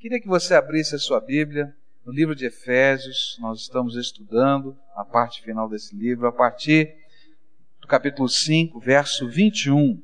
Queria 0.00 0.18
que 0.18 0.28
você 0.28 0.54
abrisse 0.54 0.94
a 0.94 0.98
sua 0.98 1.20
Bíblia 1.20 1.76
no 2.06 2.10
livro 2.10 2.34
de 2.34 2.46
Efésios, 2.46 3.36
nós 3.38 3.60
estamos 3.60 3.96
estudando 3.96 4.74
a 4.96 5.04
parte 5.04 5.42
final 5.42 5.68
desse 5.68 5.94
livro, 5.94 6.26
a 6.26 6.32
partir 6.32 6.96
do 7.82 7.86
capítulo 7.86 8.26
5, 8.26 8.80
verso 8.80 9.28
21. 9.28 10.02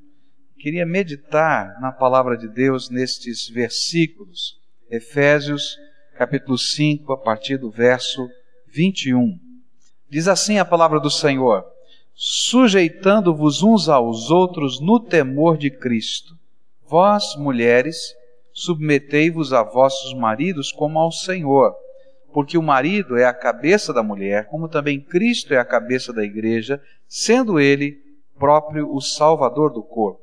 Queria 0.59 0.85
meditar 0.85 1.80
na 1.80 1.90
palavra 1.90 2.37
de 2.37 2.46
Deus 2.46 2.90
nestes 2.90 3.48
versículos. 3.48 4.61
Efésios, 4.90 5.79
capítulo 6.19 6.58
5, 6.58 7.10
a 7.15 7.17
partir 7.17 7.56
do 7.56 7.71
verso 7.71 8.28
21. 8.67 9.40
Diz 10.10 10.28
assim 10.28 10.58
a 10.58 10.65
palavra 10.67 11.01
do 11.01 11.10
Senhor: 11.10 11.65
sujeitando-vos 12.13 13.63
uns 13.63 13.88
aos 13.88 14.31
outros 14.31 14.78
no 14.78 15.01
temor 15.01 15.56
de 15.56 15.71
Cristo. 15.71 16.38
Vós, 16.87 17.34
mulheres, 17.38 18.15
submetei-vos 18.57 19.52
a 19.52 19.62
vossos 19.62 20.15
maridos 20.15 20.73
como 20.73 20.98
ao 20.98 21.12
Senhor 21.12 21.75
porque 22.37 22.59
o 22.59 22.63
marido 22.63 23.17
é 23.17 23.25
a 23.25 23.33
cabeça 23.33 23.95
da 23.95 24.03
mulher, 24.03 24.45
como 24.49 24.69
também 24.69 25.01
Cristo 25.01 25.55
é 25.55 25.57
a 25.57 25.65
cabeça 25.65 26.13
da 26.13 26.23
igreja, 26.23 26.79
sendo 27.09 27.59
ele 27.59 27.99
próprio 28.39 28.95
o 28.95 29.01
salvador 29.01 29.73
do 29.73 29.83
corpo. 29.83 30.21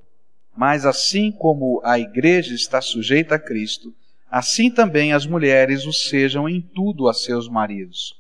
Mas 0.56 0.86
assim 0.86 1.32
como 1.32 1.82
a 1.84 1.98
igreja 1.98 2.54
está 2.54 2.80
sujeita 2.82 3.34
a 3.34 3.40
Cristo, 3.40 3.92
assim 4.30 4.70
também 4.70 5.12
as 5.12 5.26
mulheres 5.26 5.88
o 5.88 5.92
sejam 5.92 6.48
em 6.48 6.62
tudo 6.62 7.10
a 7.10 7.16
seus 7.16 7.50
maridos. 7.50 8.16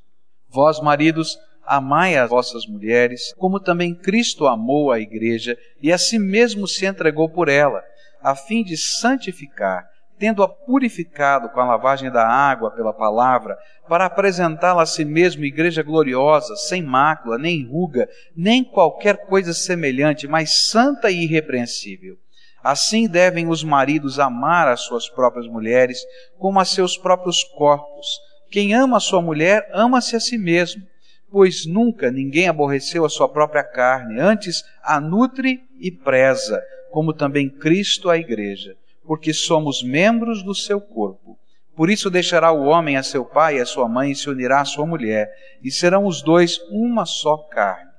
Vós, 0.49 0.81
maridos, 0.81 1.37
amai 1.63 2.17
as 2.17 2.31
vossas 2.31 2.65
mulheres, 2.65 3.31
como 3.37 3.59
também 3.59 3.93
Cristo 3.93 4.47
amou 4.47 4.91
a 4.91 4.99
igreja 4.99 5.55
e 5.79 5.93
a 5.93 5.99
si 5.99 6.17
mesmo 6.17 6.67
se 6.67 6.87
entregou 6.87 7.29
por 7.29 7.47
ela, 7.47 7.83
a 8.19 8.35
fim 8.35 8.63
de 8.63 8.75
santificar 8.75 9.92
tendo-a 10.23 10.47
purificado 10.47 11.49
com 11.49 11.59
a 11.59 11.65
lavagem 11.65 12.09
da 12.09 12.25
água 12.25 12.71
pela 12.71 12.93
palavra, 12.93 13.57
para 13.89 14.05
apresentá-la 14.05 14.83
a 14.83 14.85
si 14.85 15.03
mesmo 15.03 15.43
igreja 15.43 15.83
gloriosa, 15.83 16.55
sem 16.55 16.81
mácula, 16.81 17.37
nem 17.37 17.67
ruga, 17.67 18.07
nem 18.33 18.63
qualquer 18.63 19.25
coisa 19.25 19.53
semelhante, 19.53 20.25
mas 20.25 20.69
santa 20.69 21.11
e 21.11 21.23
irrepreensível. 21.23 22.15
Assim 22.63 23.05
devem 23.05 23.49
os 23.49 23.65
maridos 23.65 24.17
amar 24.17 24.69
as 24.69 24.79
suas 24.83 25.09
próprias 25.09 25.45
mulheres, 25.45 25.99
como 26.39 26.57
a 26.57 26.63
seus 26.63 26.97
próprios 26.97 27.43
corpos. 27.43 28.07
Quem 28.49 28.73
ama 28.73 28.95
a 28.95 29.01
sua 29.01 29.21
mulher, 29.21 29.69
ama-se 29.73 30.15
a 30.15 30.21
si 30.21 30.37
mesmo, 30.37 30.83
pois 31.29 31.65
nunca 31.65 32.09
ninguém 32.09 32.47
aborreceu 32.47 33.03
a 33.03 33.09
sua 33.09 33.27
própria 33.27 33.61
carne, 33.65 34.21
antes 34.21 34.63
a 34.81 35.01
nutre 35.01 35.65
e 35.81 35.91
preza, 35.91 36.63
como 36.93 37.11
também 37.11 37.49
Cristo 37.49 38.09
a 38.09 38.17
igreja 38.17 38.77
porque 39.05 39.33
somos 39.33 39.83
membros 39.83 40.43
do 40.43 40.55
seu 40.55 40.79
corpo. 40.79 41.37
Por 41.75 41.89
isso 41.89 42.09
deixará 42.09 42.51
o 42.51 42.65
homem 42.65 42.97
a 42.97 43.03
seu 43.03 43.25
pai 43.25 43.57
e 43.57 43.61
a 43.61 43.65
sua 43.65 43.87
mãe 43.89 44.11
e 44.11 44.15
se 44.15 44.29
unirá 44.29 44.61
à 44.61 44.65
sua 44.65 44.85
mulher, 44.85 45.31
e 45.63 45.71
serão 45.71 46.05
os 46.05 46.21
dois 46.21 46.59
uma 46.69 47.05
só 47.05 47.37
carne. 47.37 47.91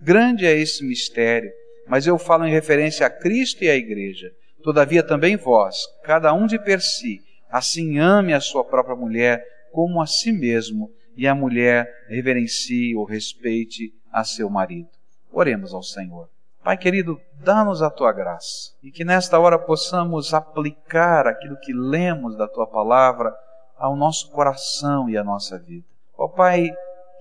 Grande 0.00 0.46
é 0.46 0.56
esse 0.56 0.84
mistério, 0.84 1.50
mas 1.86 2.06
eu 2.06 2.18
falo 2.18 2.46
em 2.46 2.50
referência 2.50 3.06
a 3.06 3.10
Cristo 3.10 3.64
e 3.64 3.68
à 3.68 3.74
igreja. 3.74 4.32
Todavia 4.62 5.02
também 5.02 5.36
vós, 5.36 5.76
cada 6.02 6.32
um 6.32 6.46
de 6.46 6.58
per 6.58 6.80
si, 6.80 7.20
assim 7.50 7.98
ame 7.98 8.32
a 8.32 8.40
sua 8.40 8.64
própria 8.64 8.96
mulher 8.96 9.44
como 9.72 10.00
a 10.00 10.06
si 10.06 10.32
mesmo, 10.32 10.90
e 11.16 11.26
a 11.26 11.34
mulher 11.34 12.06
reverencie 12.08 12.94
ou 12.94 13.04
respeite 13.04 13.92
a 14.12 14.24
seu 14.24 14.48
marido. 14.48 14.88
Oremos 15.32 15.74
ao 15.74 15.82
Senhor. 15.82 16.28
Pai 16.68 16.76
querido, 16.76 17.18
dá-nos 17.42 17.80
a 17.80 17.88
tua 17.88 18.12
graça 18.12 18.74
e 18.82 18.90
que 18.90 19.02
nesta 19.02 19.38
hora 19.38 19.58
possamos 19.58 20.34
aplicar 20.34 21.26
aquilo 21.26 21.56
que 21.56 21.72
lemos 21.72 22.36
da 22.36 22.46
tua 22.46 22.66
palavra 22.66 23.34
ao 23.78 23.96
nosso 23.96 24.30
coração 24.30 25.08
e 25.08 25.16
à 25.16 25.24
nossa 25.24 25.58
vida. 25.58 25.86
Ó 26.14 26.26
oh, 26.26 26.28
Pai, 26.28 26.70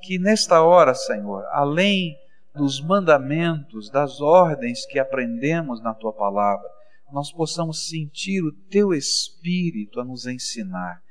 que 0.01 0.19
nesta 0.19 0.61
hora, 0.61 0.93
Senhor, 0.93 1.45
além 1.53 2.19
dos 2.53 2.81
mandamentos, 2.81 3.89
das 3.89 4.19
ordens 4.19 4.85
que 4.85 4.99
aprendemos 4.99 5.81
na 5.81 5.93
tua 5.93 6.11
palavra, 6.11 6.69
nós 7.09 7.31
possamos 7.31 7.87
sentir 7.87 8.43
o 8.43 8.51
teu 8.51 8.93
Espírito 8.93 10.01
a 10.01 10.03
nos 10.03 10.27
ensinar, 10.27 11.01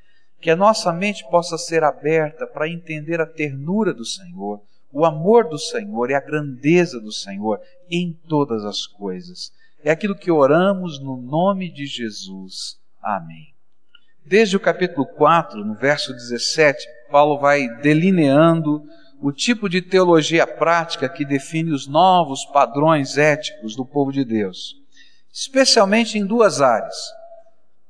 que 0.43 0.51
a 0.51 0.57
nossa 0.57 0.93
mente 0.93 1.27
possa 1.31 1.57
ser 1.57 1.83
aberta 1.83 2.47
para 2.47 2.69
entender 2.69 3.19
a 3.19 3.27
ternura 3.27 3.95
do 3.95 4.05
Senhor 4.05 4.61
o 4.97 5.05
amor 5.05 5.47
do 5.47 5.59
Senhor 5.59 6.11
e 6.11 6.15
a 6.15 6.21
grandeza 6.21 6.99
do 6.99 7.13
Senhor 7.13 7.61
em 7.91 8.19
todas 8.27 8.65
as 8.65 8.87
coisas. 8.87 9.53
É 9.85 9.91
aquilo 9.91 10.17
que 10.17 10.31
oramos 10.31 10.99
no 10.99 11.19
nome 11.19 11.71
de 11.71 11.85
Jesus. 11.85 12.79
Amém. 13.03 13.53
Desde 14.25 14.57
o 14.57 14.61
capítulo 14.61 15.05
4, 15.05 15.63
no 15.63 15.75
verso 15.75 16.15
17, 16.15 16.83
Paulo 17.11 17.39
vai 17.39 17.69
delineando 17.83 18.89
o 19.21 19.31
tipo 19.31 19.69
de 19.69 19.83
teologia 19.83 20.47
prática 20.47 21.11
que 21.11 21.27
define 21.27 21.73
os 21.73 21.87
novos 21.87 22.47
padrões 22.47 23.19
éticos 23.19 23.77
do 23.77 23.85
povo 23.85 24.11
de 24.11 24.25
Deus, 24.25 24.77
especialmente 25.31 26.17
em 26.17 26.25
duas 26.25 26.63
áreas. 26.63 26.97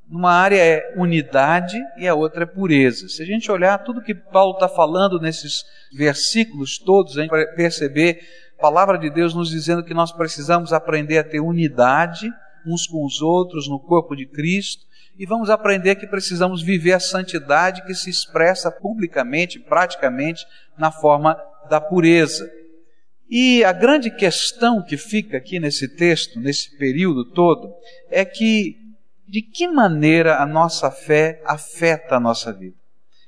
Uma 0.09 0.33
área 0.33 0.57
é 0.57 0.95
unidade 0.97 1.77
e 1.97 2.07
a 2.07 2.15
outra 2.15 2.45
é 2.45 2.47
pureza. 2.47 3.09
Se 3.09 3.23
a 3.23 3.27
gente 3.27 3.51
olhar 3.51 3.79
tudo 3.79 4.03
que 4.03 4.15
Paulo 4.15 4.55
está 4.55 4.69
falando 4.69 5.21
nesses 5.21 5.65
versículos 5.93 6.79
todos, 6.79 7.19
a 7.19 7.23
gente 7.23 7.31
vai 7.31 7.45
perceber 7.55 8.21
a 8.57 8.63
palavra 8.63 8.99
de 8.99 9.11
Deus 9.11 9.35
nos 9.35 9.51
dizendo 9.51 9.83
que 9.83 9.93
nós 9.93 10.13
precisamos 10.13 10.73
aprender 10.73 11.19
a 11.19 11.25
ter 11.25 11.41
unidade 11.41 12.31
uns 12.65 12.87
com 12.87 13.05
os 13.05 13.21
outros 13.21 13.69
no 13.69 13.81
corpo 13.81 14.15
de 14.15 14.27
Cristo 14.27 14.85
e 15.19 15.25
vamos 15.25 15.49
aprender 15.51 15.97
que 15.97 16.07
precisamos 16.07 16.63
viver 16.63 16.93
a 16.93 17.01
santidade 17.01 17.85
que 17.85 17.95
se 17.95 18.11
expressa 18.11 18.71
publicamente, 18.71 19.59
praticamente, 19.59 20.45
na 20.77 20.91
forma 20.91 21.37
da 21.71 21.81
pureza. 21.81 22.49
E 23.29 23.65
a 23.65 23.73
grande 23.73 24.11
questão 24.11 24.83
que 24.83 24.97
fica 24.97 25.37
aqui 25.37 25.59
nesse 25.59 25.89
texto, 25.89 26.39
nesse 26.39 26.77
período 26.77 27.25
todo, 27.25 27.73
é 28.11 28.25
que 28.25 28.86
de 29.27 29.43
que 29.43 29.67
maneira 29.67 30.41
a 30.41 30.47
nossa 30.47 30.91
fé 30.91 31.43
afeta 31.45 32.17
a 32.17 32.21
nossa 32.21 32.53
vida. 32.53 32.77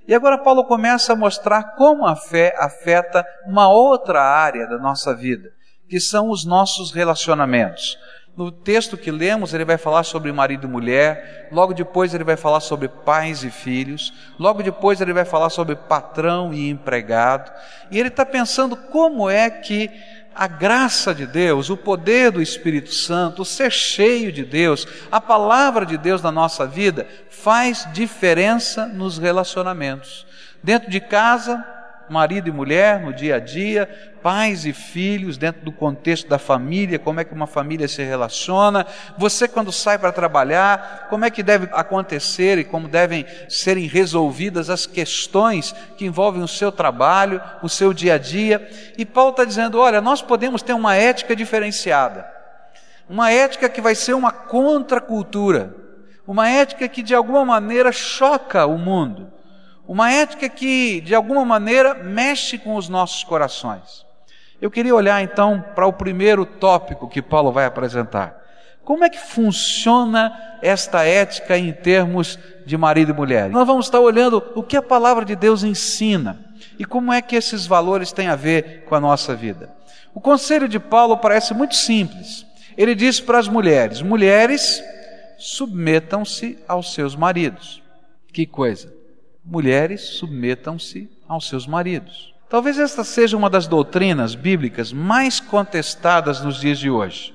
E 0.07 0.15
agora 0.15 0.39
Paulo 0.39 0.65
começa 0.65 1.13
a 1.13 1.17
mostrar 1.17 1.75
como 1.77 2.07
a 2.07 2.17
fé 2.17 2.55
afeta 2.59 3.27
uma 3.47 3.69
outra 3.69 4.23
área 4.23 4.67
da 4.67 4.79
nossa 4.79 5.15
vida, 5.15 5.51
que 5.89 6.01
são 6.01 6.31
os 6.31 6.47
nossos 6.47 6.93
relacionamentos. 6.93 7.99
No 8.35 8.53
texto 8.53 8.97
que 8.97 9.11
lemos, 9.11 9.53
ele 9.53 9.65
vai 9.65 9.77
falar 9.77 10.05
sobre 10.05 10.33
marido 10.33 10.67
e 10.67 10.71
mulher, 10.71 11.49
logo 11.51 11.75
depois 11.75 12.15
ele 12.15 12.23
vai 12.23 12.37
falar 12.37 12.61
sobre 12.61 12.87
pais 12.89 13.43
e 13.43 13.51
filhos, 13.51 14.15
logo 14.39 14.63
depois 14.63 15.01
ele 15.01 15.13
vai 15.13 15.25
falar 15.25 15.51
sobre 15.51 15.75
patrão 15.75 16.55
e 16.55 16.71
empregado, 16.71 17.53
e 17.91 17.99
ele 17.99 18.09
está 18.09 18.25
pensando 18.25 18.77
como 18.77 19.29
é 19.29 19.51
que 19.51 19.91
a 20.39 20.47
graça 20.47 21.13
de 21.13 21.27
Deus, 21.27 21.69
o 21.69 21.77
poder 21.77 22.31
do 22.31 22.41
Espírito 22.41 22.95
Santo, 22.95 23.43
o 23.43 23.45
ser 23.45 23.73
cheio 23.73 24.31
de 24.31 24.45
Deus, 24.45 24.87
a 25.11 25.21
palavra 25.21 25.85
de 25.85 25.99
Deus 25.99 26.23
na 26.23 26.31
nossa 26.31 26.65
vida 26.65 27.09
faz 27.29 27.89
diferença 27.93 28.87
nos 28.87 29.19
relacionamentos. 29.19 30.25
Dentro 30.63 30.89
de 30.89 31.01
casa, 31.01 31.65
marido 32.13 32.49
e 32.49 32.53
mulher 32.53 33.01
no 33.01 33.13
dia 33.13 33.37
a 33.37 33.39
dia, 33.39 33.89
pais 34.23 34.67
e 34.67 34.73
filhos 34.73 35.39
dentro 35.39 35.65
do 35.65 35.73
contexto 35.73 36.29
da 36.29 36.39
família, 36.39 36.99
como 36.99 37.21
é 37.21 37.25
que 37.25 37.33
uma 37.33 37.47
família 37.47 37.89
se 37.89 38.03
relaciona, 38.03 38.87
você 39.17 39.49
quando 39.49 39.73
sai 39.73 39.99
para 39.99 40.13
trabalhar, 40.13 41.07
como 41.09 41.25
é 41.25 41.31
que 41.31 41.43
deve 41.43 41.69
acontecer 41.73 42.59
e 42.59 42.65
como 42.65 42.89
devem 42.89 43.25
serem 43.49 43.87
resolvidas 43.87 44.71
as 44.71 44.87
questões 44.87 45.75
que 45.97 46.05
envolvem 46.05 46.43
o 46.43 46.49
seu 46.49 46.71
trabalho, 46.71 47.41
o 47.63 47.69
seu 47.69 47.93
dia 47.93 48.15
a 48.15 48.19
dia. 48.19 48.69
E 48.97 49.05
Paulo 49.05 49.31
está 49.31 49.45
dizendo: 49.45 49.79
olha, 49.79 50.01
nós 50.01 50.21
podemos 50.21 50.63
ter 50.63 50.73
uma 50.73 50.95
ética 50.95 51.35
diferenciada, 51.35 52.29
uma 53.09 53.31
ética 53.31 53.69
que 53.69 53.81
vai 53.81 53.95
ser 53.95 54.15
uma 54.15 54.33
contracultura, 54.33 55.75
uma 56.27 56.49
ética 56.49 56.89
que 56.89 57.03
de 57.03 57.15
alguma 57.15 57.45
maneira 57.45 57.93
choca 57.93 58.67
o 58.67 58.77
mundo 58.77 59.38
uma 59.89 60.13
ética 60.13 60.51
que, 60.51 61.01
de 61.01 61.15
alguma 61.15 61.47
maneira, 61.47 61.95
mexe 61.95 62.59
com 62.59 62.77
os 62.77 62.91
nossos 62.91 63.25
corações. 63.25 64.05
Eu 64.61 64.71
queria 64.71 64.95
olhar 64.95 65.23
então 65.23 65.65
para 65.75 65.87
o 65.87 65.93
primeiro 65.93 66.45
tópico 66.45 67.09
que 67.09 67.23
Paulo 67.23 67.51
vai 67.51 67.65
apresentar. 67.65 68.37
Como 68.85 69.03
é 69.03 69.09
que 69.09 69.19
funciona 69.19 70.59
esta 70.61 71.05
ética 71.05 71.57
em 71.57 71.73
termos 71.73 72.39
de 72.67 72.77
marido 72.77 73.13
e 73.13 73.15
mulher? 73.15 73.49
Nós 73.49 73.67
vamos 73.67 73.87
estar 73.87 73.99
olhando 73.99 74.43
o 74.55 74.63
que 74.63 74.77
a 74.77 74.83
palavra 74.83 75.25
de 75.25 75.35
Deus 75.35 75.63
ensina 75.63 76.39
e 76.79 76.85
como 76.85 77.11
é 77.11 77.23
que 77.23 77.37
esses 77.37 77.67
valores 77.67 78.13
têm 78.13 78.29
a 78.29 78.37
ver 78.37 78.85
com 78.85 78.95
a 78.95 79.01
nossa 79.01 79.35
vida. 79.35 79.71
O 80.15 80.21
conselho 80.21 80.69
de 80.69 80.79
Paulo 80.79 81.17
parece 81.17 81.55
muito 81.55 81.75
simples. 81.75 82.45
Ele 82.77 82.95
diz 82.95 83.21
para 83.21 83.39
as 83.39 83.49
mulheres: 83.49 84.03
mulheres, 84.03 84.83
submetam-se 85.39 86.59
aos 86.69 86.93
seus 86.93 87.17
maridos. 87.17 87.83
Que 88.33 88.47
coisa! 88.47 88.98
Mulheres 89.49 90.03
submetam-se 90.03 91.09
aos 91.27 91.49
seus 91.49 91.67
maridos. 91.67 92.35
Talvez 92.49 92.79
esta 92.79 93.03
seja 93.03 93.37
uma 93.37 93.49
das 93.49 93.67
doutrinas 93.67 94.35
bíblicas 94.35 94.93
mais 94.93 95.41
contestadas 95.41 96.43
nos 96.43 96.61
dias 96.61 96.79
de 96.79 96.91
hoje, 96.91 97.35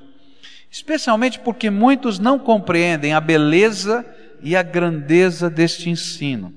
especialmente 0.71 1.39
porque 1.39 1.69
muitos 1.69 2.19
não 2.19 2.37
compreendem 2.37 3.13
a 3.13 3.19
beleza 3.19 4.05
e 4.41 4.55
a 4.55 4.61
grandeza 4.63 5.49
deste 5.49 5.89
ensino. 5.89 6.53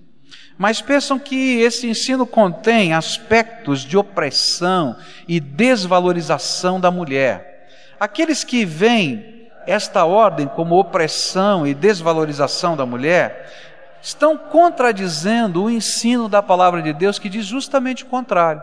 Mas 0.59 0.81
pensam 0.81 1.19
que 1.19 1.61
esse 1.61 1.87
ensino 1.87 2.27
contém 2.27 2.95
aspectos 2.95 3.81
de 3.81 3.97
opressão 3.97 4.97
e 5.29 5.39
desvalorização 5.39 6.81
da 6.81 6.91
mulher. 6.91 7.69
Aqueles 8.01 8.43
que 8.43 8.65
veem 8.65 9.49
esta 9.67 10.05
ordem 10.05 10.47
como 10.47 10.79
opressão 10.79 11.67
e 11.67 11.75
desvalorização 11.75 12.77
da 12.77 12.87
mulher 12.87 13.76
estão 14.07 14.39
contradizendo 14.39 15.65
o 15.65 15.71
ensino 15.71 16.29
da 16.29 16.41
palavra 16.41 16.81
de 16.81 16.93
Deus 16.93 17.19
que 17.19 17.29
diz 17.29 17.45
justamente 17.45 18.05
o 18.05 18.07
contrário. 18.07 18.63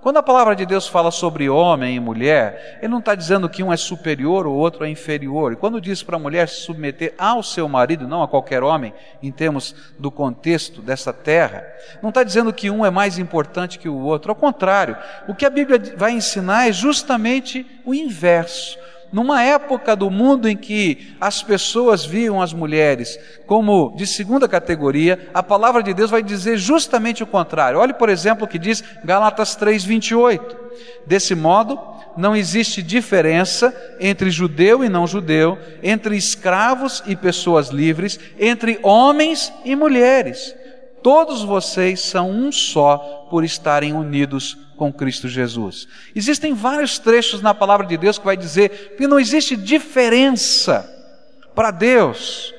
Quando 0.00 0.16
a 0.16 0.22
palavra 0.22 0.54
de 0.56 0.66
Deus 0.66 0.88
fala 0.88 1.12
sobre 1.12 1.48
homem 1.48 1.94
e 1.94 2.00
mulher, 2.00 2.80
ele 2.82 2.90
não 2.90 2.98
está 2.98 3.14
dizendo 3.14 3.48
que 3.48 3.62
um 3.62 3.72
é 3.72 3.76
superior 3.76 4.48
ou 4.48 4.56
outro 4.56 4.84
é 4.84 4.90
inferior. 4.90 5.52
E 5.52 5.56
quando 5.56 5.80
diz 5.80 6.02
para 6.02 6.16
a 6.16 6.18
mulher 6.18 6.48
se 6.48 6.62
submeter 6.62 7.14
ao 7.16 7.40
seu 7.40 7.68
marido, 7.68 8.08
não 8.08 8.20
a 8.20 8.28
qualquer 8.28 8.64
homem, 8.64 8.92
em 9.22 9.30
termos 9.30 9.76
do 9.96 10.10
contexto 10.10 10.82
dessa 10.82 11.12
terra, 11.12 11.64
não 12.02 12.08
está 12.08 12.24
dizendo 12.24 12.52
que 12.52 12.68
um 12.68 12.84
é 12.84 12.90
mais 12.90 13.16
importante 13.16 13.78
que 13.78 13.88
o 13.88 13.96
outro. 13.96 14.32
Ao 14.32 14.36
contrário, 14.36 14.96
o 15.28 15.34
que 15.36 15.46
a 15.46 15.50
Bíblia 15.50 15.80
vai 15.96 16.10
ensinar 16.10 16.68
é 16.68 16.72
justamente 16.72 17.64
o 17.84 17.94
inverso 17.94 18.76
numa 19.14 19.44
época 19.44 19.94
do 19.94 20.10
mundo 20.10 20.48
em 20.48 20.56
que 20.56 21.14
as 21.20 21.40
pessoas 21.40 22.04
viam 22.04 22.42
as 22.42 22.52
mulheres 22.52 23.16
como 23.46 23.94
de 23.96 24.08
segunda 24.08 24.48
categoria, 24.48 25.30
a 25.32 25.40
palavra 25.40 25.84
de 25.84 25.94
Deus 25.94 26.10
vai 26.10 26.20
dizer 26.20 26.58
justamente 26.58 27.22
o 27.22 27.26
contrário. 27.26 27.78
Olhe, 27.78 27.94
por 27.94 28.08
exemplo, 28.08 28.44
o 28.44 28.48
que 28.48 28.58
diz 28.58 28.82
Galatas 29.04 29.54
3:28. 29.54 30.56
Desse 31.06 31.32
modo, 31.32 31.80
não 32.16 32.34
existe 32.34 32.82
diferença 32.82 33.72
entre 34.00 34.32
judeu 34.32 34.84
e 34.84 34.88
não 34.88 35.06
judeu, 35.06 35.56
entre 35.80 36.16
escravos 36.16 37.00
e 37.06 37.14
pessoas 37.14 37.68
livres, 37.68 38.18
entre 38.36 38.80
homens 38.82 39.52
e 39.64 39.76
mulheres. 39.76 40.52
Todos 41.04 41.44
vocês 41.44 42.00
são 42.00 42.28
um 42.28 42.50
só 42.50 43.28
por 43.30 43.44
estarem 43.44 43.92
unidos 43.92 44.63
com 44.74 44.92
Cristo 44.92 45.28
Jesus. 45.28 45.88
Existem 46.14 46.54
vários 46.54 46.98
trechos 46.98 47.40
na 47.40 47.54
palavra 47.54 47.86
de 47.86 47.96
Deus 47.96 48.18
que 48.18 48.24
vai 48.24 48.36
dizer 48.36 48.94
que 48.96 49.06
não 49.06 49.18
existe 49.18 49.56
diferença 49.56 50.90
para 51.54 51.70
Deus 51.70 52.52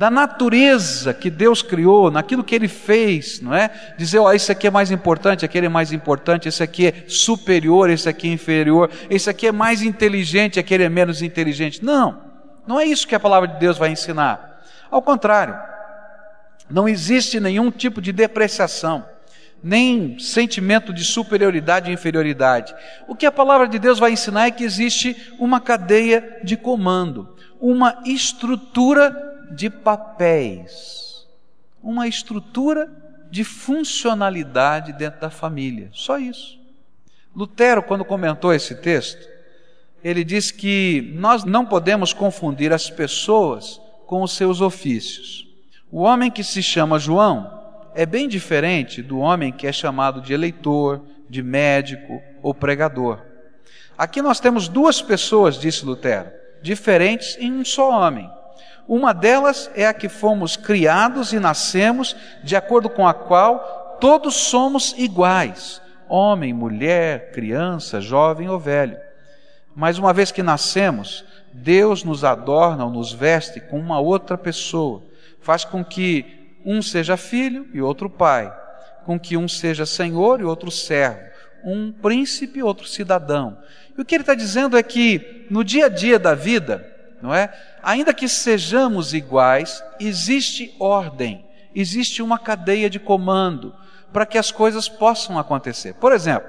da 0.00 0.10
natureza 0.10 1.12
que 1.12 1.28
Deus 1.28 1.60
criou, 1.60 2.10
naquilo 2.10 2.42
que 2.42 2.54
Ele 2.54 2.68
fez, 2.68 3.38
não 3.42 3.54
é? 3.54 3.70
Dizer, 3.98 4.18
ó, 4.18 4.32
esse 4.32 4.50
aqui 4.50 4.66
é 4.66 4.70
mais 4.70 4.90
importante, 4.90 5.44
aquele 5.44 5.66
é 5.66 5.68
mais 5.68 5.92
importante, 5.92 6.48
esse 6.48 6.62
aqui 6.62 6.86
é 6.86 7.04
superior, 7.06 7.90
esse 7.90 8.08
aqui 8.08 8.26
é 8.26 8.32
inferior, 8.32 8.90
esse 9.10 9.28
aqui 9.28 9.46
é 9.48 9.52
mais 9.52 9.82
inteligente, 9.82 10.58
aquele 10.58 10.84
é 10.84 10.88
menos 10.88 11.20
inteligente. 11.20 11.84
Não, 11.84 12.18
não 12.66 12.80
é 12.80 12.86
isso 12.86 13.06
que 13.06 13.14
a 13.14 13.20
palavra 13.20 13.46
de 13.46 13.58
Deus 13.58 13.76
vai 13.76 13.90
ensinar. 13.90 14.62
Ao 14.90 15.02
contrário, 15.02 15.54
não 16.70 16.88
existe 16.88 17.38
nenhum 17.38 17.70
tipo 17.70 18.00
de 18.00 18.10
depreciação 18.10 19.04
nem 19.62 20.18
sentimento 20.18 20.92
de 20.92 21.04
superioridade 21.04 21.90
e 21.90 21.94
inferioridade. 21.94 22.74
O 23.06 23.14
que 23.14 23.26
a 23.26 23.32
palavra 23.32 23.68
de 23.68 23.78
Deus 23.78 23.98
vai 23.98 24.12
ensinar 24.12 24.46
é 24.46 24.50
que 24.50 24.64
existe 24.64 25.34
uma 25.38 25.60
cadeia 25.60 26.40
de 26.42 26.56
comando, 26.56 27.36
uma 27.60 28.02
estrutura 28.06 29.14
de 29.52 29.68
papéis, 29.68 31.26
uma 31.82 32.08
estrutura 32.08 32.90
de 33.30 33.44
funcionalidade 33.44 34.92
dentro 34.92 35.20
da 35.20 35.30
família. 35.30 35.90
Só 35.92 36.18
isso. 36.18 36.58
Lutero, 37.34 37.82
quando 37.82 38.04
comentou 38.04 38.52
esse 38.52 38.74
texto, 38.76 39.28
ele 40.02 40.24
diz 40.24 40.50
que 40.50 41.12
nós 41.14 41.44
não 41.44 41.64
podemos 41.64 42.12
confundir 42.12 42.72
as 42.72 42.88
pessoas 42.88 43.80
com 44.06 44.22
os 44.22 44.32
seus 44.32 44.60
ofícios. 44.60 45.46
O 45.92 46.00
homem 46.00 46.30
que 46.30 46.42
se 46.42 46.62
chama 46.62 46.98
João 46.98 47.59
é 47.94 48.06
bem 48.06 48.28
diferente 48.28 49.02
do 49.02 49.18
homem 49.18 49.52
que 49.52 49.66
é 49.66 49.72
chamado 49.72 50.20
de 50.20 50.32
eleitor, 50.32 51.02
de 51.28 51.42
médico 51.42 52.20
ou 52.42 52.54
pregador. 52.54 53.20
Aqui 53.96 54.22
nós 54.22 54.40
temos 54.40 54.68
duas 54.68 55.02
pessoas, 55.02 55.58
disse 55.58 55.84
Lutero, 55.84 56.30
diferentes 56.62 57.36
em 57.38 57.52
um 57.52 57.64
só 57.64 57.90
homem. 57.90 58.30
Uma 58.88 59.12
delas 59.12 59.70
é 59.74 59.86
a 59.86 59.94
que 59.94 60.08
fomos 60.08 60.56
criados 60.56 61.32
e 61.32 61.38
nascemos, 61.38 62.16
de 62.42 62.56
acordo 62.56 62.90
com 62.90 63.06
a 63.06 63.14
qual 63.14 63.98
todos 64.00 64.34
somos 64.34 64.94
iguais: 64.98 65.80
homem, 66.08 66.52
mulher, 66.52 67.30
criança, 67.30 68.00
jovem 68.00 68.48
ou 68.48 68.58
velho. 68.58 68.96
Mas 69.76 69.98
uma 69.98 70.12
vez 70.12 70.32
que 70.32 70.42
nascemos, 70.42 71.24
Deus 71.52 72.02
nos 72.02 72.24
adorna 72.24 72.84
ou 72.84 72.90
nos 72.90 73.12
veste 73.12 73.60
com 73.60 73.78
uma 73.78 74.00
outra 74.00 74.36
pessoa, 74.36 75.02
faz 75.40 75.64
com 75.64 75.84
que 75.84 76.39
um 76.64 76.82
seja 76.82 77.16
filho 77.16 77.68
e 77.72 77.80
outro 77.80 78.08
pai, 78.08 78.54
com 79.04 79.18
que 79.18 79.36
um 79.36 79.48
seja 79.48 79.86
senhor 79.86 80.40
e 80.40 80.44
outro 80.44 80.70
servo, 80.70 81.20
um 81.64 81.92
príncipe 81.92 82.58
e 82.58 82.62
outro 82.62 82.86
cidadão. 82.86 83.58
E 83.96 84.00
o 84.00 84.04
que 84.04 84.14
ele 84.14 84.22
está 84.22 84.34
dizendo 84.34 84.76
é 84.76 84.82
que 84.82 85.46
no 85.50 85.64
dia 85.64 85.86
a 85.86 85.88
dia 85.88 86.18
da 86.18 86.34
vida, 86.34 86.86
não 87.20 87.34
é? 87.34 87.52
Ainda 87.82 88.14
que 88.14 88.28
sejamos 88.28 89.12
iguais, 89.12 89.82
existe 89.98 90.74
ordem, 90.78 91.44
existe 91.74 92.22
uma 92.22 92.38
cadeia 92.38 92.88
de 92.88 92.98
comando 92.98 93.74
para 94.12 94.26
que 94.26 94.38
as 94.38 94.50
coisas 94.50 94.88
possam 94.88 95.38
acontecer. 95.38 95.94
Por 95.94 96.12
exemplo, 96.12 96.48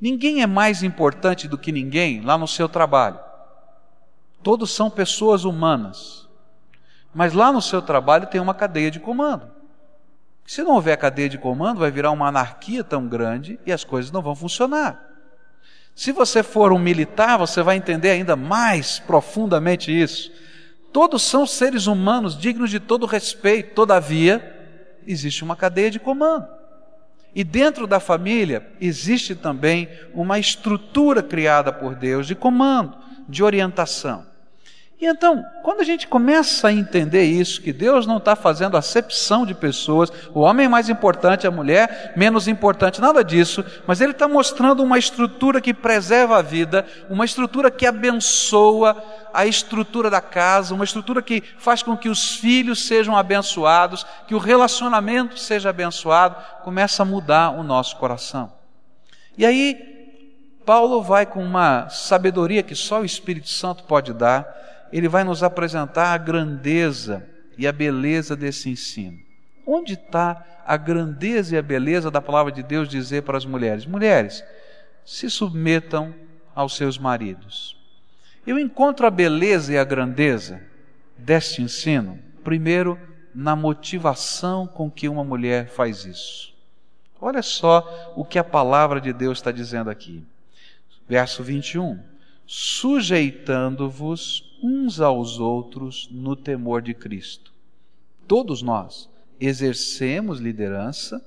ninguém 0.00 0.42
é 0.42 0.46
mais 0.46 0.82
importante 0.82 1.48
do 1.48 1.58
que 1.58 1.72
ninguém 1.72 2.20
lá 2.20 2.36
no 2.38 2.46
seu 2.46 2.68
trabalho. 2.68 3.18
Todos 4.42 4.70
são 4.72 4.90
pessoas 4.90 5.44
humanas. 5.44 6.25
Mas 7.16 7.32
lá 7.32 7.50
no 7.50 7.62
seu 7.62 7.80
trabalho 7.80 8.26
tem 8.26 8.38
uma 8.38 8.52
cadeia 8.52 8.90
de 8.90 9.00
comando. 9.00 9.50
Se 10.46 10.62
não 10.62 10.72
houver 10.72 10.98
cadeia 10.98 11.30
de 11.30 11.38
comando, 11.38 11.80
vai 11.80 11.90
virar 11.90 12.10
uma 12.10 12.28
anarquia 12.28 12.84
tão 12.84 13.08
grande 13.08 13.58
e 13.64 13.72
as 13.72 13.84
coisas 13.84 14.12
não 14.12 14.20
vão 14.20 14.36
funcionar. 14.36 15.02
Se 15.94 16.12
você 16.12 16.42
for 16.42 16.74
um 16.74 16.78
militar, 16.78 17.38
você 17.38 17.62
vai 17.62 17.76
entender 17.76 18.10
ainda 18.10 18.36
mais 18.36 18.98
profundamente 18.98 19.90
isso. 19.90 20.30
Todos 20.92 21.22
são 21.22 21.46
seres 21.46 21.86
humanos 21.86 22.36
dignos 22.36 22.68
de 22.68 22.78
todo 22.78 23.06
respeito, 23.06 23.74
todavia, 23.74 24.54
existe 25.06 25.42
uma 25.42 25.56
cadeia 25.56 25.90
de 25.90 25.98
comando. 25.98 26.46
E 27.34 27.42
dentro 27.42 27.86
da 27.86 27.98
família 27.98 28.70
existe 28.78 29.34
também 29.34 29.88
uma 30.12 30.38
estrutura 30.38 31.22
criada 31.22 31.72
por 31.72 31.94
Deus 31.94 32.26
de 32.26 32.34
comando, 32.34 32.94
de 33.26 33.42
orientação. 33.42 34.35
E 34.98 35.04
então, 35.04 35.44
quando 35.62 35.82
a 35.82 35.84
gente 35.84 36.08
começa 36.08 36.68
a 36.68 36.72
entender 36.72 37.24
isso, 37.24 37.60
que 37.60 37.70
Deus 37.70 38.06
não 38.06 38.16
está 38.16 38.34
fazendo 38.34 38.78
acepção 38.78 39.44
de 39.44 39.52
pessoas, 39.52 40.10
o 40.32 40.40
homem 40.40 40.64
é 40.64 40.68
mais 40.70 40.88
importante, 40.88 41.46
a 41.46 41.50
mulher 41.50 42.14
menos 42.16 42.48
importante, 42.48 42.98
nada 42.98 43.22
disso, 43.22 43.62
mas 43.86 44.00
Ele 44.00 44.12
está 44.12 44.26
mostrando 44.26 44.82
uma 44.82 44.98
estrutura 44.98 45.60
que 45.60 45.74
preserva 45.74 46.38
a 46.38 46.42
vida, 46.42 46.86
uma 47.10 47.26
estrutura 47.26 47.70
que 47.70 47.84
abençoa 47.84 48.96
a 49.34 49.46
estrutura 49.46 50.08
da 50.08 50.22
casa, 50.22 50.74
uma 50.74 50.84
estrutura 50.84 51.20
que 51.20 51.42
faz 51.58 51.82
com 51.82 51.94
que 51.94 52.08
os 52.08 52.36
filhos 52.36 52.86
sejam 52.86 53.14
abençoados, 53.14 54.06
que 54.26 54.34
o 54.34 54.38
relacionamento 54.38 55.38
seja 55.38 55.68
abençoado, 55.68 56.36
começa 56.64 57.02
a 57.02 57.06
mudar 57.06 57.50
o 57.50 57.62
nosso 57.62 57.96
coração. 57.96 58.50
E 59.36 59.44
aí, 59.44 59.94
Paulo 60.64 61.02
vai 61.02 61.26
com 61.26 61.44
uma 61.44 61.86
sabedoria 61.90 62.62
que 62.62 62.74
só 62.74 63.02
o 63.02 63.04
Espírito 63.04 63.50
Santo 63.50 63.84
pode 63.84 64.14
dar 64.14 64.56
ele 64.92 65.08
vai 65.08 65.24
nos 65.24 65.42
apresentar 65.42 66.12
a 66.12 66.18
grandeza 66.18 67.26
e 67.58 67.66
a 67.66 67.72
beleza 67.72 68.36
desse 68.36 68.70
ensino. 68.70 69.18
Onde 69.66 69.94
está 69.94 70.44
a 70.64 70.76
grandeza 70.76 71.54
e 71.54 71.58
a 71.58 71.62
beleza 71.62 72.10
da 72.10 72.20
palavra 72.20 72.52
de 72.52 72.62
Deus 72.62 72.88
dizer 72.88 73.22
para 73.22 73.36
as 73.36 73.44
mulheres? 73.44 73.86
Mulheres, 73.86 74.44
se 75.04 75.30
submetam 75.30 76.14
aos 76.54 76.76
seus 76.76 76.98
maridos. 76.98 77.76
Eu 78.46 78.58
encontro 78.58 79.06
a 79.06 79.10
beleza 79.10 79.72
e 79.72 79.78
a 79.78 79.84
grandeza 79.84 80.60
deste 81.18 81.62
ensino, 81.62 82.18
primeiro, 82.44 82.98
na 83.34 83.56
motivação 83.56 84.66
com 84.66 84.90
que 84.90 85.08
uma 85.08 85.24
mulher 85.24 85.68
faz 85.68 86.04
isso. 86.04 86.54
Olha 87.20 87.42
só 87.42 88.12
o 88.14 88.24
que 88.24 88.38
a 88.38 88.44
palavra 88.44 89.00
de 89.00 89.12
Deus 89.12 89.38
está 89.38 89.50
dizendo 89.50 89.90
aqui. 89.90 90.24
Verso 91.08 91.42
21 91.42 92.16
sujeitando-vos 92.46 94.45
uns 94.62 95.00
aos 95.00 95.38
outros 95.38 96.08
no 96.10 96.34
temor 96.34 96.82
de 96.82 96.94
Cristo. 96.94 97.52
Todos 98.26 98.62
nós 98.62 99.08
exercemos 99.38 100.40
liderança 100.40 101.24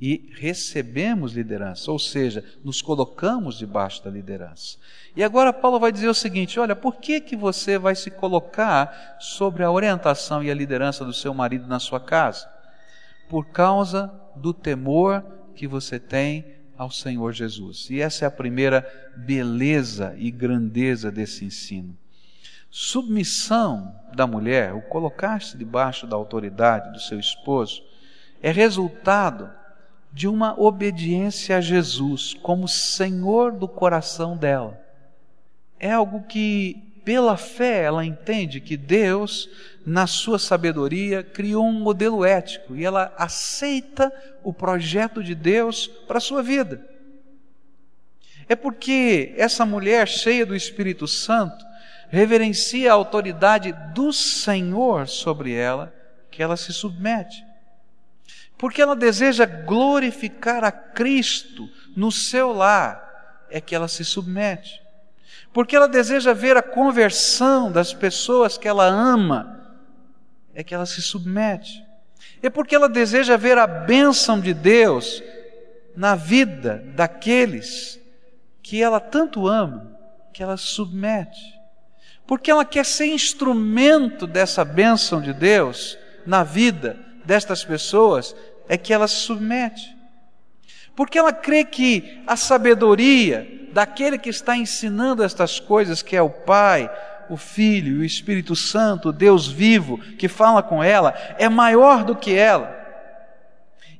e 0.00 0.30
recebemos 0.32 1.32
liderança, 1.32 1.90
ou 1.90 1.98
seja, 1.98 2.44
nos 2.62 2.80
colocamos 2.80 3.58
debaixo 3.58 4.02
da 4.04 4.10
liderança. 4.10 4.78
E 5.16 5.24
agora 5.24 5.52
Paulo 5.52 5.80
vai 5.80 5.90
dizer 5.90 6.08
o 6.08 6.14
seguinte: 6.14 6.60
olha, 6.60 6.76
por 6.76 6.96
que 6.96 7.20
que 7.20 7.36
você 7.36 7.76
vai 7.76 7.96
se 7.96 8.10
colocar 8.10 9.16
sobre 9.18 9.64
a 9.64 9.70
orientação 9.70 10.42
e 10.42 10.50
a 10.50 10.54
liderança 10.54 11.04
do 11.04 11.12
seu 11.12 11.34
marido 11.34 11.66
na 11.66 11.80
sua 11.80 11.98
casa? 11.98 12.48
Por 13.28 13.46
causa 13.46 14.12
do 14.36 14.54
temor 14.54 15.24
que 15.54 15.66
você 15.66 15.98
tem 15.98 16.44
ao 16.76 16.90
Senhor 16.92 17.32
Jesus. 17.32 17.88
E 17.90 18.00
essa 18.00 18.24
é 18.24 18.28
a 18.28 18.30
primeira 18.30 18.86
beleza 19.16 20.14
e 20.16 20.30
grandeza 20.30 21.10
desse 21.10 21.44
ensino. 21.44 21.98
Submissão 22.70 23.94
da 24.14 24.26
mulher, 24.26 24.74
o 24.74 24.82
colocar-se 24.82 25.56
debaixo 25.56 26.06
da 26.06 26.16
autoridade 26.16 26.92
do 26.92 27.00
seu 27.00 27.18
esposo, 27.18 27.82
é 28.42 28.50
resultado 28.50 29.50
de 30.12 30.28
uma 30.28 30.58
obediência 30.58 31.56
a 31.56 31.60
Jesus 31.60 32.34
como 32.34 32.68
Senhor 32.68 33.52
do 33.52 33.66
coração 33.66 34.36
dela. 34.36 34.78
É 35.78 35.92
algo 35.92 36.22
que, 36.24 37.00
pela 37.04 37.36
fé, 37.36 37.84
ela 37.84 38.04
entende 38.04 38.60
que 38.60 38.76
Deus, 38.76 39.48
na 39.86 40.06
sua 40.06 40.38
sabedoria, 40.38 41.22
criou 41.22 41.66
um 41.66 41.80
modelo 41.80 42.24
ético 42.24 42.76
e 42.76 42.84
ela 42.84 43.12
aceita 43.16 44.12
o 44.42 44.52
projeto 44.52 45.22
de 45.22 45.34
Deus 45.34 45.86
para 45.86 46.18
a 46.18 46.20
sua 46.20 46.42
vida. 46.42 46.86
É 48.48 48.56
porque 48.56 49.34
essa 49.36 49.64
mulher 49.64 50.08
cheia 50.08 50.44
do 50.44 50.56
Espírito 50.56 51.06
Santo 51.06 51.67
reverencia 52.08 52.90
a 52.90 52.94
autoridade 52.94 53.72
do 53.94 54.12
Senhor 54.12 55.08
sobre 55.08 55.52
ela 55.52 55.94
que 56.30 56.42
ela 56.42 56.56
se 56.56 56.72
submete. 56.72 57.44
Porque 58.56 58.82
ela 58.82 58.96
deseja 58.96 59.46
glorificar 59.46 60.64
a 60.64 60.72
Cristo 60.72 61.68
no 61.96 62.10
seu 62.10 62.52
lar, 62.52 63.46
é 63.50 63.60
que 63.60 63.74
ela 63.74 63.88
se 63.88 64.04
submete. 64.04 64.82
Porque 65.52 65.76
ela 65.76 65.88
deseja 65.88 66.32
ver 66.32 66.56
a 66.56 66.62
conversão 66.62 67.70
das 67.70 67.94
pessoas 67.94 68.58
que 68.58 68.68
ela 68.68 68.84
ama, 68.84 69.60
é 70.54 70.62
que 70.62 70.74
ela 70.74 70.86
se 70.86 71.00
submete. 71.00 71.84
É 72.42 72.50
porque 72.50 72.74
ela 72.74 72.88
deseja 72.88 73.36
ver 73.36 73.58
a 73.58 73.66
bênção 73.66 74.40
de 74.40 74.52
Deus 74.52 75.22
na 75.96 76.14
vida 76.14 76.84
daqueles 76.94 78.00
que 78.62 78.82
ela 78.82 79.00
tanto 79.00 79.48
ama, 79.48 79.98
que 80.32 80.42
ela 80.42 80.56
submete. 80.56 81.57
Porque 82.28 82.50
ela 82.50 82.64
quer 82.66 82.84
ser 82.84 83.06
instrumento 83.06 84.26
dessa 84.26 84.62
bênção 84.62 85.18
de 85.18 85.32
Deus 85.32 85.98
na 86.26 86.44
vida 86.44 87.00
destas 87.24 87.64
pessoas, 87.64 88.36
é 88.68 88.76
que 88.76 88.92
ela 88.92 89.08
se 89.08 89.16
submete. 89.16 89.96
Porque 90.94 91.18
ela 91.18 91.32
crê 91.32 91.64
que 91.64 92.22
a 92.26 92.36
sabedoria 92.36 93.70
daquele 93.72 94.18
que 94.18 94.28
está 94.28 94.54
ensinando 94.54 95.22
estas 95.22 95.58
coisas, 95.58 96.02
que 96.02 96.14
é 96.14 96.20
o 96.20 96.28
Pai, 96.28 96.90
o 97.30 97.38
Filho 97.38 98.00
o 98.00 98.04
Espírito 98.04 98.54
Santo, 98.54 99.10
Deus 99.10 99.48
vivo, 99.48 99.96
que 100.18 100.28
fala 100.28 100.62
com 100.62 100.84
ela, 100.84 101.14
é 101.38 101.48
maior 101.48 102.04
do 102.04 102.14
que 102.14 102.34
ela. 102.34 102.76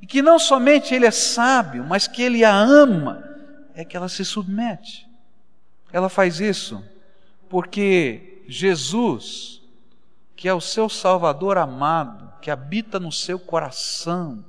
E 0.03 0.07
que 0.07 0.21
não 0.21 0.39
somente 0.39 0.95
ele 0.95 1.07
é 1.07 1.11
sábio, 1.11 1.83
mas 1.83 2.07
que 2.07 2.23
ele 2.23 2.45
a 2.45 2.55
ama 2.55 3.25
é 3.75 3.87
que 3.87 3.97
ela 3.97 4.09
se 4.09 4.23
submete. 4.23 5.09
Ela 5.91 6.11
faz 6.11 6.41
isso 6.41 6.85
porque 7.49 8.43
Jesus, 8.49 9.63
que 10.37 10.49
é 10.49 10.55
o 10.55 10.61
seu 10.61 10.89
Salvador 10.89 11.59
amado, 11.59 12.33
que 12.41 12.51
habita 12.51 13.01
no 13.01 13.11
seu 13.11 13.39
coração, 13.39 14.45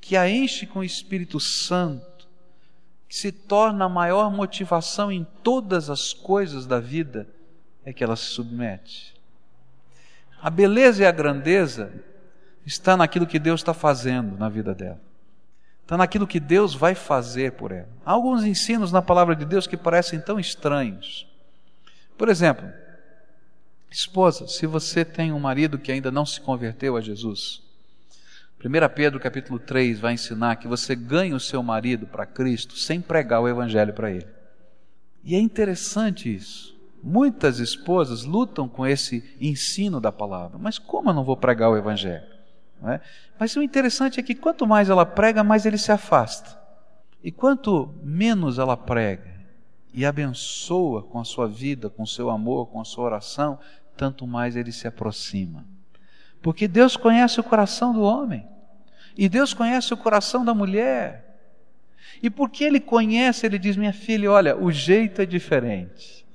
que 0.00 0.16
a 0.16 0.28
enche 0.28 0.66
com 0.66 0.80
o 0.80 0.84
Espírito 0.84 1.38
Santo, 1.38 2.28
que 3.08 3.16
se 3.16 3.30
torna 3.30 3.84
a 3.84 3.88
maior 3.88 4.30
motivação 4.30 5.12
em 5.12 5.26
todas 5.42 5.90
as 5.90 6.12
coisas 6.12 6.66
da 6.66 6.80
vida, 6.80 7.28
é 7.84 7.92
que 7.92 8.02
ela 8.02 8.16
se 8.16 8.26
submete. 8.26 9.14
A 10.40 10.50
beleza 10.50 11.02
e 11.02 11.06
a 11.06 11.12
grandeza 11.12 11.92
está 12.64 12.96
naquilo 12.96 13.26
que 13.26 13.38
Deus 13.38 13.60
está 13.60 13.74
fazendo 13.74 14.36
na 14.36 14.48
vida 14.48 14.74
dela 14.74 15.00
está 15.92 15.96
naquilo 15.98 16.26
que 16.26 16.40
Deus 16.40 16.74
vai 16.74 16.94
fazer 16.94 17.52
por 17.52 17.70
ela. 17.70 17.88
Há 18.04 18.12
alguns 18.12 18.44
ensinos 18.44 18.90
na 18.90 19.02
palavra 19.02 19.36
de 19.36 19.44
Deus 19.44 19.66
que 19.66 19.76
parecem 19.76 20.18
tão 20.18 20.40
estranhos. 20.40 21.28
Por 22.22 22.28
exemplo, 22.28 22.70
esposa, 23.90 24.46
se 24.46 24.64
você 24.64 25.04
tem 25.04 25.32
um 25.32 25.40
marido 25.40 25.76
que 25.76 25.90
ainda 25.90 26.08
não 26.08 26.24
se 26.24 26.40
converteu 26.40 26.96
a 26.96 27.00
Jesus, 27.00 27.60
1 28.64 28.94
Pedro 28.94 29.18
capítulo 29.18 29.58
3 29.58 29.98
vai 29.98 30.12
ensinar 30.12 30.54
que 30.54 30.68
você 30.68 30.94
ganha 30.94 31.34
o 31.34 31.40
seu 31.40 31.64
marido 31.64 32.06
para 32.06 32.24
Cristo 32.24 32.76
sem 32.76 33.00
pregar 33.00 33.42
o 33.42 33.48
evangelho 33.48 33.92
para 33.92 34.12
ele. 34.12 34.28
E 35.24 35.34
é 35.34 35.40
interessante 35.40 36.32
isso. 36.32 36.78
Muitas 37.02 37.58
esposas 37.58 38.22
lutam 38.22 38.68
com 38.68 38.86
esse 38.86 39.36
ensino 39.40 40.00
da 40.00 40.12
palavra, 40.12 40.58
mas 40.58 40.78
como 40.78 41.10
eu 41.10 41.14
não 41.14 41.24
vou 41.24 41.36
pregar 41.36 41.70
o 41.70 41.76
evangelho? 41.76 42.22
É? 42.84 43.00
Mas 43.36 43.56
o 43.56 43.62
interessante 43.64 44.20
é 44.20 44.22
que 44.22 44.36
quanto 44.36 44.64
mais 44.64 44.88
ela 44.88 45.04
prega, 45.04 45.42
mais 45.42 45.66
ele 45.66 45.76
se 45.76 45.90
afasta. 45.90 46.56
E 47.20 47.32
quanto 47.32 47.92
menos 48.00 48.60
ela 48.60 48.76
prega 48.76 49.31
e 49.92 50.06
abençoa 50.06 51.02
com 51.02 51.18
a 51.18 51.24
sua 51.24 51.46
vida, 51.46 51.90
com 51.90 52.02
o 52.02 52.06
seu 52.06 52.30
amor, 52.30 52.66
com 52.66 52.80
a 52.80 52.84
sua 52.84 53.04
oração, 53.04 53.58
tanto 53.96 54.26
mais 54.26 54.56
ele 54.56 54.72
se 54.72 54.88
aproxima. 54.88 55.64
Porque 56.40 56.66
Deus 56.66 56.96
conhece 56.96 57.38
o 57.38 57.44
coração 57.44 57.92
do 57.92 58.02
homem. 58.02 58.46
E 59.16 59.28
Deus 59.28 59.54
conhece 59.54 59.92
o 59.94 59.96
coração 59.96 60.44
da 60.44 60.54
mulher. 60.54 61.32
E 62.22 62.30
porque 62.30 62.64
Ele 62.64 62.80
conhece, 62.80 63.46
Ele 63.46 63.58
diz: 63.58 63.76
Minha 63.76 63.92
filha, 63.92 64.30
olha, 64.30 64.56
o 64.56 64.72
jeito 64.72 65.20
é 65.20 65.26
diferente. 65.26 66.26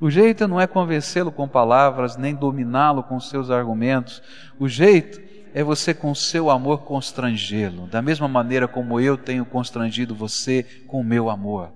O 0.00 0.10
jeito 0.10 0.48
não 0.48 0.60
é 0.60 0.66
convencê-lo 0.66 1.30
com 1.30 1.46
palavras, 1.48 2.16
nem 2.16 2.34
dominá-lo 2.34 3.02
com 3.02 3.18
seus 3.20 3.50
argumentos. 3.50 4.22
O 4.58 4.68
jeito 4.68 5.20
é 5.54 5.62
você 5.62 5.94
com 5.94 6.10
o 6.10 6.16
seu 6.16 6.50
amor 6.50 6.82
constrangê-lo, 6.82 7.86
da 7.86 8.02
mesma 8.02 8.26
maneira 8.26 8.66
como 8.66 8.98
eu 8.98 9.16
tenho 9.16 9.44
constrangido 9.44 10.14
você 10.14 10.64
com 10.86 11.00
o 11.00 11.04
meu 11.04 11.30
amor. 11.30 11.70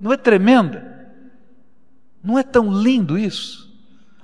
Não 0.00 0.12
é 0.12 0.16
tremenda? 0.16 0.98
Não 2.22 2.38
é 2.38 2.42
tão 2.42 2.70
lindo 2.70 3.18
isso? 3.18 3.68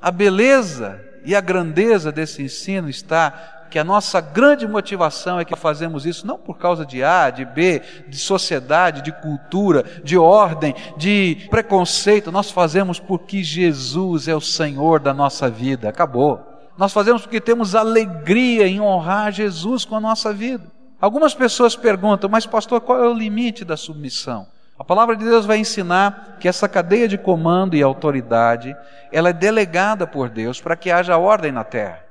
A 0.01 0.11
beleza 0.11 1.01
e 1.25 1.35
a 1.35 1.41
grandeza 1.41 2.13
desse 2.13 2.43
ensino 2.43 2.89
está 2.89 3.55
que 3.75 3.79
a 3.79 3.83
nossa 3.83 4.21
grande 4.21 4.69
motivação 4.69 5.41
é 5.41 5.45
que 5.45 5.57
fazemos 5.57 6.07
isso 6.07 6.25
não 6.25 6.39
por 6.39 6.57
causa 6.57 6.87
de 6.87 7.03
A, 7.03 7.29
de 7.29 7.45
B, 7.45 7.83
de 8.07 8.17
sociedade, 8.17 9.03
de 9.03 9.11
cultura, 9.11 9.83
de 10.05 10.17
ordem, 10.17 10.73
de 10.97 11.49
preconceito, 11.51 12.31
nós 12.31 12.53
fazemos 12.53 13.01
porque 13.01 13.43
Jesus 13.43 14.29
é 14.29 14.35
o 14.37 14.41
Senhor 14.41 15.01
da 15.01 15.13
nossa 15.13 15.51
vida. 15.51 15.89
Acabou. 15.89 16.41
Nós 16.79 16.93
fazemos 16.93 17.23
porque 17.23 17.41
temos 17.41 17.75
alegria 17.75 18.69
em 18.69 18.81
honrar 18.81 19.33
Jesus 19.33 19.85
com 19.85 19.97
a 19.97 20.01
nossa 20.01 20.33
vida. 20.33 20.71
Algumas 21.01 21.35
pessoas 21.35 21.75
perguntam, 21.75 22.31
mas 22.31 22.47
pastor, 22.47 22.81
qual 22.81 23.03
é 23.03 23.09
o 23.09 23.13
limite 23.13 23.65
da 23.65 23.77
submissão? 23.77 24.47
A 24.79 24.83
palavra 24.83 25.15
de 25.15 25.25
Deus 25.25 25.47
vai 25.47 25.59
ensinar 25.59 26.37
que 26.41 26.49
essa 26.49 26.69
cadeia 26.69 27.07
de 27.07 27.17
comando 27.17 27.77
e 27.77 27.83
autoridade, 27.83 28.77
ela 29.13 29.29
é 29.29 29.33
delegada 29.33 30.07
por 30.07 30.29
Deus 30.29 30.61
para 30.61 30.77
que 30.77 30.91
haja 30.91 31.17
ordem 31.17 31.53
na 31.53 31.63
terra. 31.63 32.05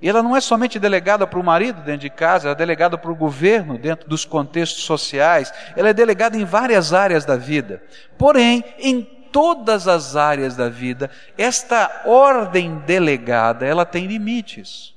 E 0.00 0.08
ela 0.08 0.22
não 0.22 0.34
é 0.34 0.40
somente 0.40 0.78
delegada 0.78 1.26
para 1.26 1.38
o 1.38 1.44
marido 1.44 1.82
dentro 1.82 2.00
de 2.00 2.10
casa, 2.10 2.48
ela 2.48 2.54
é 2.54 2.58
delegada 2.58 2.96
para 2.96 3.10
o 3.10 3.14
governo 3.16 3.76
dentro 3.76 4.08
dos 4.08 4.24
contextos 4.24 4.84
sociais, 4.84 5.52
ela 5.76 5.90
é 5.90 5.92
delegada 5.92 6.38
em 6.38 6.44
várias 6.44 6.94
áreas 6.94 7.26
da 7.26 7.36
vida. 7.36 7.82
Porém, 8.16 8.64
em 8.78 9.02
todas 9.30 9.86
as 9.86 10.16
áreas 10.16 10.56
da 10.56 10.70
vida, 10.70 11.10
esta 11.36 12.02
ordem 12.06 12.78
delegada, 12.78 13.66
ela 13.66 13.84
tem 13.84 14.06
limites. 14.06 14.94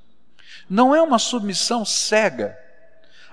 Não 0.69 0.95
é 0.95 1.01
uma 1.01 1.19
submissão 1.19 1.83
cega. 1.83 2.57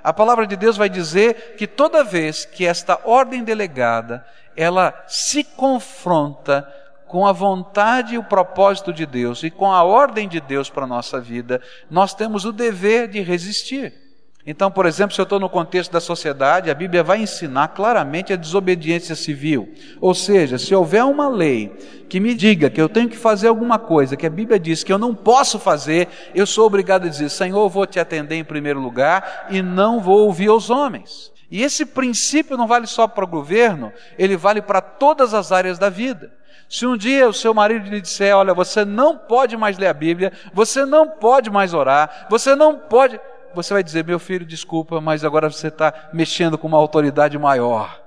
A 0.02 0.12
palavra 0.12 0.46
de 0.46 0.56
Deus 0.56 0.76
vai 0.76 0.88
dizer 0.88 1.56
que 1.56 1.66
toda 1.66 2.04
vez 2.04 2.44
que 2.44 2.66
esta 2.66 2.98
ordem 3.04 3.44
delegada, 3.44 4.26
ela 4.56 5.04
se 5.06 5.44
confronta 5.44 6.66
com 7.06 7.26
a 7.26 7.32
vontade 7.32 8.14
e 8.14 8.18
o 8.18 8.24
propósito 8.24 8.92
de 8.92 9.04
Deus 9.04 9.42
e 9.42 9.50
com 9.50 9.72
a 9.72 9.82
ordem 9.82 10.28
de 10.28 10.40
Deus 10.40 10.70
para 10.70 10.84
a 10.84 10.88
nossa 10.88 11.20
vida, 11.20 11.60
nós 11.90 12.14
temos 12.14 12.44
o 12.44 12.52
dever 12.52 13.08
de 13.08 13.20
resistir. 13.20 14.09
Então, 14.46 14.70
por 14.70 14.86
exemplo, 14.86 15.14
se 15.14 15.20
eu 15.20 15.24
estou 15.24 15.38
no 15.38 15.50
contexto 15.50 15.92
da 15.92 16.00
sociedade, 16.00 16.70
a 16.70 16.74
Bíblia 16.74 17.02
vai 17.02 17.20
ensinar 17.20 17.68
claramente 17.68 18.32
a 18.32 18.36
desobediência 18.36 19.14
civil. 19.14 19.74
Ou 20.00 20.14
seja, 20.14 20.56
se 20.56 20.74
houver 20.74 21.04
uma 21.04 21.28
lei 21.28 21.70
que 22.08 22.18
me 22.18 22.34
diga 22.34 22.70
que 22.70 22.80
eu 22.80 22.88
tenho 22.88 23.08
que 23.08 23.18
fazer 23.18 23.48
alguma 23.48 23.78
coisa, 23.78 24.16
que 24.16 24.26
a 24.26 24.30
Bíblia 24.30 24.58
diz 24.58 24.82
que 24.82 24.92
eu 24.92 24.98
não 24.98 25.14
posso 25.14 25.58
fazer, 25.58 26.08
eu 26.34 26.46
sou 26.46 26.66
obrigado 26.66 27.04
a 27.04 27.10
dizer: 27.10 27.28
Senhor, 27.28 27.68
vou 27.68 27.86
te 27.86 28.00
atender 28.00 28.36
em 28.36 28.44
primeiro 28.44 28.80
lugar 28.80 29.48
e 29.50 29.60
não 29.60 30.00
vou 30.00 30.20
ouvir 30.20 30.48
os 30.48 30.70
homens. 30.70 31.30
E 31.50 31.62
esse 31.62 31.84
princípio 31.84 32.56
não 32.56 32.66
vale 32.66 32.86
só 32.86 33.06
para 33.06 33.24
o 33.24 33.28
governo, 33.28 33.92
ele 34.18 34.38
vale 34.38 34.62
para 34.62 34.80
todas 34.80 35.34
as 35.34 35.52
áreas 35.52 35.78
da 35.78 35.90
vida. 35.90 36.32
Se 36.66 36.86
um 36.86 36.96
dia 36.96 37.28
o 37.28 37.34
seu 37.34 37.52
marido 37.52 37.90
lhe 37.90 38.00
disser: 38.00 38.34
Olha, 38.34 38.54
você 38.54 38.86
não 38.86 39.18
pode 39.18 39.54
mais 39.54 39.76
ler 39.76 39.88
a 39.88 39.92
Bíblia, 39.92 40.32
você 40.54 40.86
não 40.86 41.08
pode 41.08 41.50
mais 41.50 41.74
orar, 41.74 42.26
você 42.30 42.54
não 42.54 42.78
pode 42.78 43.20
você 43.54 43.74
vai 43.74 43.82
dizer: 43.82 44.04
meu 44.04 44.18
filho, 44.18 44.44
desculpa, 44.44 45.00
mas 45.00 45.24
agora 45.24 45.50
você 45.50 45.68
está 45.68 46.10
mexendo 46.12 46.58
com 46.58 46.68
uma 46.68 46.78
autoridade 46.78 47.38
maior, 47.38 48.00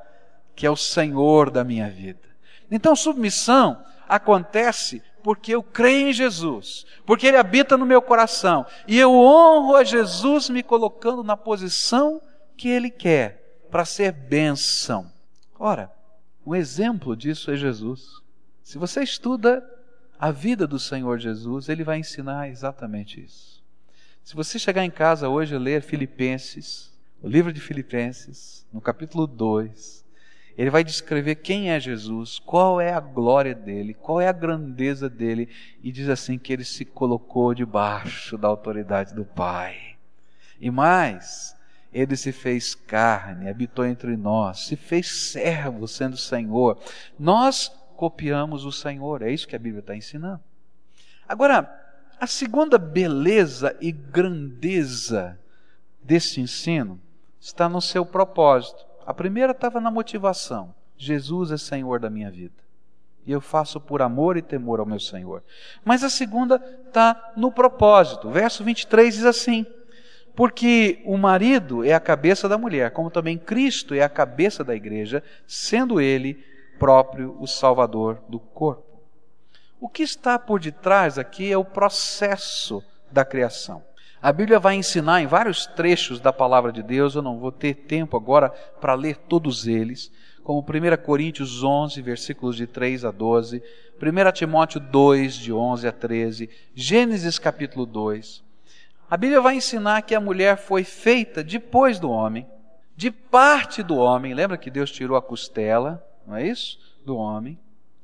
que 0.56 0.66
é 0.66 0.70
o 0.70 0.76
Senhor 0.76 1.50
da 1.50 1.64
minha 1.64 1.90
vida. 1.90 2.20
Então, 2.70 2.96
submissão 2.96 3.84
acontece 4.08 5.02
porque 5.24 5.56
eu 5.56 5.64
creio 5.64 6.10
em 6.10 6.14
Jesus, 6.14 6.86
porque 7.06 7.28
Ele 7.28 7.38
habita 7.38 7.78
no 7.78 7.86
meu 7.86 8.02
coração, 8.02 8.66
e 8.88 9.00
eu 9.00 9.12
honro 9.14 9.76
a 9.76 9.84
Jesus 9.84 10.50
me 10.50 10.62
colocando 10.62 11.24
na 11.24 11.38
posição 11.38 12.22
que 12.58 12.68
Ele 12.68 12.90
quer, 12.90 13.66
para 13.72 13.86
ser 13.86 14.12
bênção. 14.12 15.10
Ora, 15.58 15.90
um 16.46 16.54
exemplo 16.54 17.16
disso 17.16 17.50
é 17.52 17.56
Jesus. 17.56 18.22
Se 18.62 18.78
você 18.78 19.02
estuda 19.02 19.64
a 20.20 20.30
vida 20.30 20.68
do 20.68 20.78
Senhor 20.78 21.18
Jesus, 21.18 21.70
ele 21.70 21.84
vai 21.84 21.98
ensinar 21.98 22.50
exatamente 22.50 23.24
isso. 23.24 23.63
Se 24.24 24.36
você 24.36 24.58
chegar 24.58 24.86
em 24.86 24.90
casa 24.90 25.28
hoje 25.28 25.54
e 25.54 25.58
ler 25.58 25.82
Filipenses, 25.82 26.90
o 27.22 27.28
livro 27.28 27.52
de 27.52 27.60
Filipenses, 27.60 28.66
no 28.72 28.80
capítulo 28.80 29.28
2, 29.28 30.06
ele 30.58 30.70
vai 30.70 30.82
descrever 30.82 31.36
quem 31.36 31.72
é 31.72 31.80
Jesus, 31.80 32.40
qual 32.40 32.80
é 32.80 32.94
a 32.94 33.02
glória 33.02 33.54
dele, 33.54 33.94
qual 33.94 34.22
é 34.22 34.30
a 34.30 34.34
grandeza 34.34 35.10
dele, 35.10 35.50
e 35.84 35.92
diz 35.92 36.08
assim 36.08 36.40
que 36.40 36.54
ele 36.54 36.64
se 36.64 36.86
colocou 36.86 37.54
debaixo 37.54 38.38
da 38.38 38.48
autoridade 38.48 39.14
do 39.14 39.26
Pai. 39.26 39.98
E 40.58 40.72
mais, 40.72 41.54
ele 41.92 42.16
se 42.16 42.32
fez 42.32 42.74
carne, 42.74 43.50
habitou 43.50 43.86
entre 43.86 44.16
nós, 44.16 44.68
se 44.68 44.78
fez 44.78 45.32
servo 45.32 45.86
sendo 45.86 46.16
Senhor. 46.16 46.80
Nós 47.20 47.68
copiamos 47.98 48.64
o 48.64 48.72
Senhor, 48.72 49.22
é 49.22 49.32
isso 49.32 49.48
que 49.48 49.56
a 49.56 49.60
Bíblia 49.60 49.82
está 49.82 49.94
ensinando. 49.94 50.42
Agora, 51.28 51.83
a 52.24 52.28
segunda 52.28 52.78
beleza 52.78 53.76
e 53.82 53.92
grandeza 53.92 55.38
desse 56.02 56.40
ensino 56.40 56.98
está 57.38 57.68
no 57.68 57.82
seu 57.82 58.06
propósito. 58.06 58.86
A 59.06 59.14
primeira 59.14 59.52
estava 59.52 59.82
na 59.82 59.92
motivação: 59.92 60.74
Jesus 60.96 61.52
é 61.52 61.58
Senhor 61.58 62.00
da 62.00 62.10
minha 62.10 62.32
vida. 62.32 62.56
E 63.26 63.32
eu 63.34 63.42
faço 63.42 63.78
por 63.78 64.02
amor 64.02 64.38
e 64.38 64.42
temor 64.42 64.80
ao 64.80 64.86
meu 64.86 65.02
Senhor. 65.02 65.44
Mas 65.84 66.02
a 66.02 66.10
segunda 66.10 66.64
está 66.88 67.34
no 67.36 67.52
propósito. 67.52 68.30
Verso 68.30 68.64
23 68.64 69.16
diz 69.16 69.26
assim: 69.26 69.66
Porque 70.34 71.02
o 71.04 71.18
marido 71.18 71.84
é 71.84 71.94
a 71.94 72.00
cabeça 72.00 72.48
da 72.48 72.58
mulher, 72.58 72.92
como 72.92 73.12
também 73.12 73.38
Cristo 73.38 73.94
é 73.94 74.02
a 74.02 74.08
cabeça 74.08 74.64
da 74.64 74.74
igreja, 74.74 75.22
sendo 75.46 76.00
ele 76.00 76.42
próprio 76.80 77.36
o 77.38 77.46
Salvador 77.46 78.24
do 78.30 78.40
corpo. 78.40 78.83
O 79.84 79.90
que 79.90 80.02
está 80.02 80.40
por 80.40 80.62
detrás 80.62 81.20
aqui 81.20 81.52
é 81.52 81.58
o 81.58 81.66
processo 81.66 82.82
da 83.12 83.26
criação. 83.26 83.84
A 84.22 84.32
Bíblia 84.32 84.58
vai 84.58 84.76
ensinar 84.76 85.22
em 85.22 85.28
vários 85.28 85.66
trechos 85.66 86.22
da 86.22 86.32
palavra 86.32 86.72
de 86.72 86.82
Deus, 86.82 87.16
eu 87.16 87.22
não 87.22 87.38
vou 87.38 87.52
ter 87.52 87.74
tempo 87.74 88.16
agora 88.16 88.50
para 88.80 88.94
ler 88.94 89.18
todos 89.18 89.68
eles, 89.68 90.10
como 90.42 90.62
1 90.62 91.04
Coríntios 91.04 91.66
11, 91.66 92.02
versículos 92.02 92.56
de 92.56 92.66
3 92.66 93.04
a 93.04 93.12
12, 93.12 93.62
1 94.02 94.32
Timóteo 94.32 94.80
2, 94.80 95.34
de 95.34 95.52
11 95.52 95.86
a 95.86 95.92
13, 95.92 96.50
Gênesis 96.74 97.38
capítulo 97.38 97.86
2. 97.86 98.42
A 99.10 99.18
Bíblia 99.18 99.42
vai 99.42 99.56
ensinar 99.56 100.04
que 100.04 100.16
a 100.16 100.22
mulher 100.22 100.56
foi 100.56 100.86
feita 100.86 101.44
depois 101.44 102.00
do 102.00 102.10
homem, 102.10 102.48
de 102.96 103.12
parte 103.12 103.84
do 103.84 103.98
homem, 103.98 104.34
lembra 104.34 104.58
que 104.58 104.72
Deus 104.72 104.90
tirou 104.90 105.18
a 105.18 105.22
costela, 105.22 106.02
não 106.26 106.38
é 106.38 106.48
isso? 106.48 106.80
Do 107.06 107.18
homem. 107.18 107.60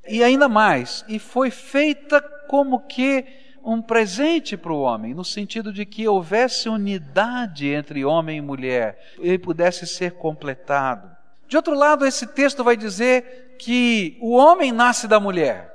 E 0.10 0.24
ainda 0.24 0.50
mais, 0.50 1.06
e 1.08 1.20
foi 1.20 1.51
feita 1.51 2.20
como 2.48 2.80
que 2.88 3.24
um 3.63 3.80
presente 3.80 4.58
para 4.58 4.74
o 4.74 4.82
homem, 4.82 5.13
no 5.13 5.24
sentido 5.24 5.72
de 5.72 5.86
que 5.86 6.08
houvesse 6.08 6.68
unidade 6.68 7.68
entre 7.68 8.04
homem 8.04 8.39
e 8.39 8.42
mulher, 8.42 9.00
ele 9.20 9.38
pudesse 9.38 9.86
ser 9.86 10.13
completado. 10.13 11.16
De 11.48 11.56
outro 11.56 11.75
lado, 11.75 12.08
esse 12.08 12.25
texto 12.25 12.63
vai 12.63 12.75
dizer 12.75 13.56
que 13.60 14.18
o 14.20 14.36
homem 14.36 14.72
nasce 14.72 15.08
da 15.08 15.20
mulher. 15.20 15.72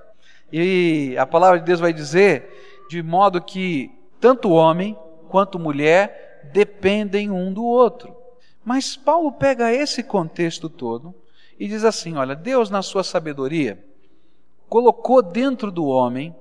E 0.53 1.15
a 1.17 1.27
palavra 1.27 1.61
de 1.61 1.65
Deus 1.65 1.79
vai 1.79 1.93
dizer 1.93 2.87
de 2.89 3.03
modo 3.03 3.41
que 3.41 3.91
tanto 4.21 4.49
o 4.49 4.55
homem 4.55 4.99
quanto 5.29 5.59
mulher 5.59 6.49
dependem 6.53 7.31
um 7.31 7.53
do 7.53 7.65
outro. 7.65 8.17
Mas 8.65 8.97
Paulo 8.97 9.31
pega 9.33 9.73
esse 9.73 10.03
contexto 10.03 10.69
todo 10.69 11.15
e 11.59 11.69
diz 11.69 11.85
assim: 11.85 12.17
olha, 12.17 12.35
Deus, 12.35 12.71
na 12.71 12.83
sua 12.83 13.05
sabedoria, 13.05 13.85
colocou 14.75 15.23
dentro 15.23 15.71
do 15.71 15.87
homem 15.87 16.35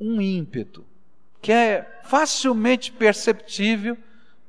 um 0.00 0.20
ímpeto 0.20 0.86
que 1.40 1.50
é 1.50 2.00
facilmente 2.04 2.92
perceptível 2.92 3.98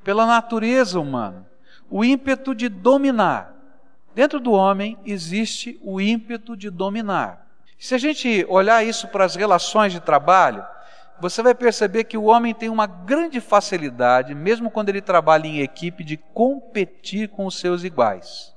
pela 0.04 0.28
natureza 0.28 1.00
humana 1.00 1.50
o 1.90 2.06
ímpeto 2.06 2.54
de 2.54 2.70
dominar. 2.70 3.52
Dentro 4.14 4.40
do 4.40 4.52
homem 4.52 5.00
existe 5.04 5.80
o 5.82 6.00
ímpeto 6.00 6.56
de 6.56 6.70
dominar. 6.70 7.48
Se 7.80 7.96
a 7.96 7.98
gente 7.98 8.46
olhar 8.48 8.86
isso 8.86 9.08
para 9.08 9.26
as 9.26 9.36
relações 9.36 9.92
de 9.92 10.00
trabalho, 10.00 10.64
você 11.20 11.42
vai 11.42 11.56
perceber 11.56 12.04
que 12.04 12.16
o 12.20 12.26
homem 12.26 12.54
tem 12.54 12.70
uma 12.70 12.86
grande 12.86 13.42
facilidade, 13.42 14.36
mesmo 14.36 14.70
quando 14.70 14.90
ele 14.90 15.02
trabalha 15.02 15.48
em 15.48 15.62
equipe, 15.62 16.04
de 16.04 16.18
competir 16.18 17.30
com 17.30 17.48
os 17.48 17.58
seus 17.58 17.84
iguais. 17.84 18.54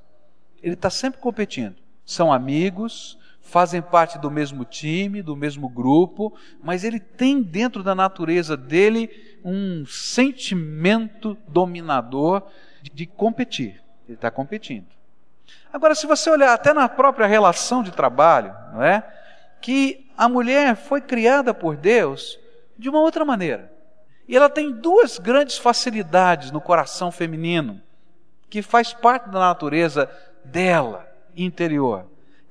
Ele 0.63 0.75
está 0.75 0.91
sempre 0.91 1.19
competindo. 1.19 1.77
São 2.05 2.31
amigos, 2.31 3.19
fazem 3.47 3.81
parte 3.81 4.19
do 4.19 4.31
mesmo 4.31 4.65
time, 4.65 5.23
do 5.23 5.37
mesmo 5.37 5.69
grupo, 5.69 6.37
mas 6.63 6.83
ele 6.85 6.99
tem 6.99 7.41
dentro 7.41 7.83
da 7.83 7.95
natureza 7.95 8.57
dele 8.57 9.39
um 9.45 9.87
sentimento 9.87 11.37
dominador 11.47 12.43
de, 12.83 13.07
competir. 13.07 13.81
Ele 14.07 14.15
está 14.15 14.31
competindo. 14.31 14.87
Agora, 15.73 15.95
se 15.95 16.07
você 16.07 16.29
olhar 16.29 16.53
até 16.53 16.73
na 16.73 16.89
própria 16.89 17.27
relação 17.27 17.83
de 17.83 17.93
trabalho, 17.93 18.55
não 18.73 18.83
é? 18.83 19.07
Que 19.61 20.11
a 20.19 20.29
mulher 20.29 20.75
foi 20.75 21.01
criada 21.01 21.55
por 21.55 21.77
Deus 21.77 22.39
de 22.77 22.89
uma 22.89 23.01
outra 23.01 23.25
maneira. 23.25 23.73
E 24.27 24.37
ela 24.37 24.51
tem 24.51 24.73
duas 24.73 25.19
grandes 25.19 25.57
facilidades 25.57 26.51
no 26.51 26.61
coração 26.61 27.13
feminino, 27.13 27.81
que 28.51 28.61
faz 28.61 28.93
parte 28.93 29.31
da 29.31 29.39
natureza 29.39 30.11
dela 30.45 31.09
interior 31.37 32.07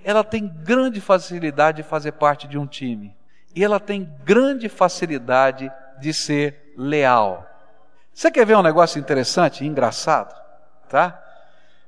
ela 0.06 0.24
tem 0.24 0.48
grande 0.48 1.02
facilidade 1.02 1.78
de 1.78 1.90
fazer 1.90 2.12
parte 2.12 2.48
de 2.48 2.60
um 2.60 2.68
time. 2.68 3.18
E 3.56 3.64
ela 3.64 3.80
tem 3.80 4.08
grande 4.24 4.70
facilidade 4.70 5.72
de 6.00 6.14
ser 6.14 6.74
leal. 6.78 7.44
Você 8.14 8.30
quer 8.30 8.46
ver 8.46 8.56
um 8.56 8.62
negócio 8.62 9.00
interessante, 9.00 9.66
engraçado, 9.66 10.40
tá? 10.88 11.20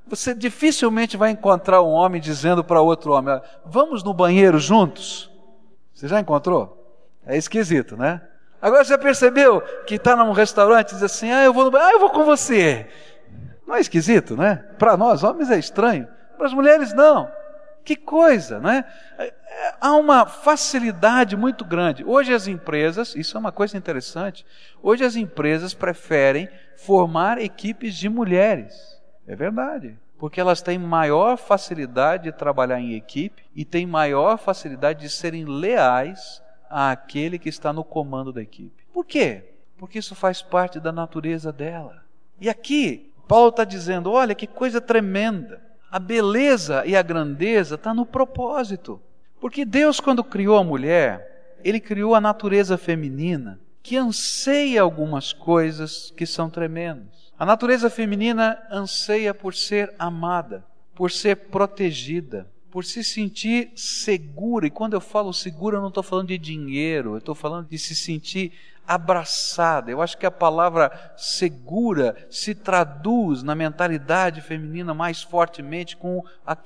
Você 0.07 0.33
dificilmente 0.33 1.15
vai 1.15 1.29
encontrar 1.29 1.83
um 1.83 1.91
homem 1.91 2.19
dizendo 2.19 2.63
para 2.63 2.81
outro 2.81 3.11
homem: 3.13 3.39
"Vamos 3.63 4.03
no 4.03 4.15
banheiro 4.15 4.57
juntos". 4.57 5.29
Você 5.93 6.07
já 6.07 6.19
encontrou? 6.19 6.73
É 7.23 7.37
esquisito, 7.37 7.95
né? 7.95 8.19
Agora 8.59 8.83
você 8.83 8.97
percebeu 8.97 9.61
que 9.85 9.95
está 9.95 10.15
num 10.15 10.31
restaurante 10.31 10.91
e 10.91 10.93
diz 10.95 11.03
assim: 11.03 11.31
"Ah, 11.31 11.43
eu 11.43 11.53
vou 11.53 11.65
no 11.65 11.69
banheiro, 11.69 11.93
ah, 11.93 11.95
eu 11.95 11.99
vou 11.99 12.09
com 12.09 12.25
você". 12.25 12.87
Não 13.67 13.75
é 13.75 13.79
esquisito, 13.79 14.35
né? 14.35 14.65
Para 14.79 14.97
nós 14.97 15.23
homens 15.23 15.51
é 15.51 15.59
estranho, 15.59 16.07
para 16.35 16.47
as 16.47 16.53
mulheres 16.53 16.93
não. 16.93 17.29
Que 17.87 17.95
coisa, 17.95 18.59
não 18.59 18.69
é? 18.69 18.85
Há 19.79 19.95
uma 19.95 20.25
facilidade 20.25 21.37
muito 21.37 21.63
grande. 21.63 22.03
Hoje 22.03 22.33
as 22.33 22.45
empresas, 22.45 23.15
isso 23.15 23.37
é 23.37 23.39
uma 23.39 23.49
coisa 23.53 23.77
interessante, 23.77 24.45
hoje 24.83 25.05
as 25.05 25.15
empresas 25.15 25.73
preferem 25.73 26.49
formar 26.75 27.37
equipes 27.37 27.95
de 27.95 28.09
mulheres. 28.09 29.01
É 29.25 29.37
verdade. 29.37 29.97
Porque 30.19 30.41
elas 30.41 30.61
têm 30.61 30.77
maior 30.77 31.37
facilidade 31.37 32.25
de 32.25 32.33
trabalhar 32.33 32.77
em 32.81 32.93
equipe 32.93 33.45
e 33.55 33.63
têm 33.63 33.85
maior 33.85 34.37
facilidade 34.37 34.99
de 34.99 35.09
serem 35.09 35.45
leais 35.45 36.43
àquele 36.69 37.39
que 37.39 37.47
está 37.47 37.71
no 37.71 37.85
comando 37.85 38.33
da 38.33 38.41
equipe. 38.41 38.83
Por 38.91 39.05
quê? 39.05 39.53
Porque 39.77 39.99
isso 39.99 40.13
faz 40.13 40.41
parte 40.41 40.77
da 40.77 40.91
natureza 40.91 41.53
dela. 41.53 42.03
E 42.37 42.49
aqui, 42.49 43.13
Paulo 43.29 43.47
está 43.47 43.63
dizendo: 43.63 44.11
olha 44.11 44.35
que 44.35 44.45
coisa 44.45 44.81
tremenda. 44.81 45.66
A 45.97 45.99
beleza 45.99 46.85
e 46.85 46.95
a 46.95 47.01
grandeza 47.01 47.73
está 47.73 47.91
no 47.91 48.05
propósito. 48.05 49.01
Porque 49.41 49.65
Deus, 49.65 49.99
quando 49.99 50.23
criou 50.23 50.55
a 50.55 50.63
mulher, 50.63 51.57
Ele 51.63 51.79
criou 51.79 52.13
a 52.13 52.21
natureza 52.21 52.77
feminina, 52.77 53.59
que 53.81 53.97
anseia 53.97 54.83
algumas 54.83 55.33
coisas 55.33 56.13
que 56.15 56.27
são 56.27 56.51
tremendas. 56.51 57.33
A 57.35 57.43
natureza 57.47 57.89
feminina 57.89 58.61
anseia 58.69 59.33
por 59.33 59.55
ser 59.55 59.91
amada, 59.97 60.63
por 60.93 61.09
ser 61.09 61.35
protegida, 61.35 62.47
por 62.69 62.85
se 62.85 63.03
sentir 63.03 63.71
segura. 63.75 64.67
E 64.67 64.69
quando 64.69 64.93
eu 64.93 65.01
falo 65.01 65.33
segura, 65.33 65.77
eu 65.77 65.81
não 65.81 65.87
estou 65.87 66.03
falando 66.03 66.27
de 66.27 66.37
dinheiro, 66.37 67.13
eu 67.13 67.17
estou 67.17 67.33
falando 67.33 67.69
de 67.69 67.79
se 67.79 67.95
sentir 67.95 68.53
abraçada. 68.87 69.91
Eu 69.91 70.01
acho 70.01 70.17
que 70.17 70.25
a 70.25 70.31
palavra 70.31 70.91
segura 71.17 72.15
se 72.31 72.55
traduz 72.55 73.43
na 73.43 73.53
mentalidade 73.53 74.39
feminina 74.39 74.93
mais 74.93 75.21
fortemente 75.21 75.97
com 75.97 76.23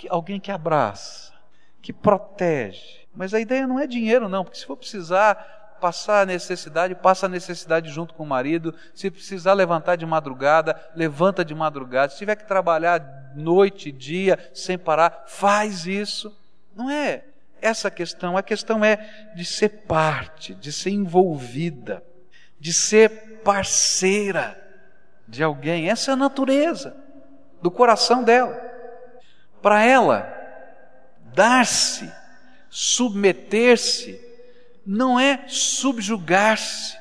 alguém 0.09 0.39
que 0.39 0.51
abraça, 0.51 1.33
que 1.81 1.91
protege. 1.91 3.01
Mas 3.15 3.33
a 3.33 3.39
ideia 3.39 3.65
não 3.65 3.79
é 3.79 3.87
dinheiro, 3.87 4.29
não, 4.29 4.43
porque 4.43 4.59
se 4.59 4.65
for 4.65 4.77
precisar 4.77 5.59
passar 5.81 6.21
a 6.21 6.25
necessidade, 6.27 6.93
passa 6.93 7.25
a 7.25 7.29
necessidade 7.29 7.89
junto 7.89 8.13
com 8.13 8.21
o 8.21 8.27
marido. 8.27 8.73
Se 8.93 9.09
precisar 9.09 9.53
levantar 9.53 9.95
de 9.95 10.05
madrugada, 10.05 10.79
levanta 10.95 11.43
de 11.43 11.55
madrugada. 11.55 12.11
Se 12.11 12.19
tiver 12.19 12.35
que 12.35 12.47
trabalhar 12.47 13.33
noite 13.35 13.89
e 13.89 13.91
dia 13.91 14.37
sem 14.53 14.77
parar, 14.77 15.23
faz 15.25 15.87
isso. 15.87 16.31
Não 16.75 16.87
é 16.87 17.23
essa 17.59 17.87
a 17.87 17.91
questão. 17.91 18.37
A 18.37 18.43
questão 18.43 18.85
é 18.85 19.31
de 19.35 19.43
ser 19.43 19.69
parte, 19.87 20.53
de 20.53 20.71
ser 20.71 20.91
envolvida 20.91 22.03
de 22.61 22.71
ser 22.71 23.41
parceira 23.43 24.55
de 25.27 25.41
alguém. 25.43 25.89
Essa 25.89 26.11
é 26.11 26.13
a 26.13 26.17
natureza 26.17 26.95
do 27.59 27.71
coração 27.71 28.23
dela. 28.23 28.55
Para 29.63 29.83
ela, 29.83 30.31
dar-se, 31.33 32.09
submeter-se, 32.69 34.21
não 34.85 35.19
é 35.19 35.45
subjugar-se, 35.47 36.95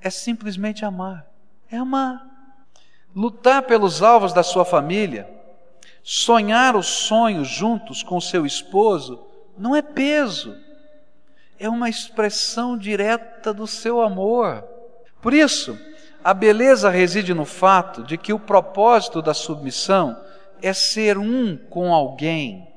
é 0.00 0.08
simplesmente 0.08 0.86
amar. 0.86 1.26
É 1.70 1.76
amar. 1.76 2.26
Lutar 3.14 3.64
pelos 3.64 4.02
alvos 4.02 4.32
da 4.32 4.42
sua 4.42 4.64
família, 4.64 5.28
sonhar 6.02 6.74
os 6.76 6.86
sonhos 6.86 7.46
juntos 7.46 8.02
com 8.02 8.18
seu 8.22 8.46
esposo, 8.46 9.22
não 9.58 9.76
é 9.76 9.82
peso, 9.82 10.58
é 11.62 11.68
uma 11.68 11.88
expressão 11.88 12.76
direta 12.76 13.54
do 13.54 13.68
seu 13.68 14.02
amor. 14.02 14.64
Por 15.20 15.32
isso, 15.32 15.78
a 16.24 16.34
beleza 16.34 16.90
reside 16.90 17.32
no 17.32 17.44
fato 17.44 18.02
de 18.02 18.18
que 18.18 18.32
o 18.32 18.38
propósito 18.38 19.22
da 19.22 19.32
submissão 19.32 20.20
é 20.60 20.72
ser 20.72 21.16
um 21.16 21.56
com 21.56 21.94
alguém, 21.94 22.68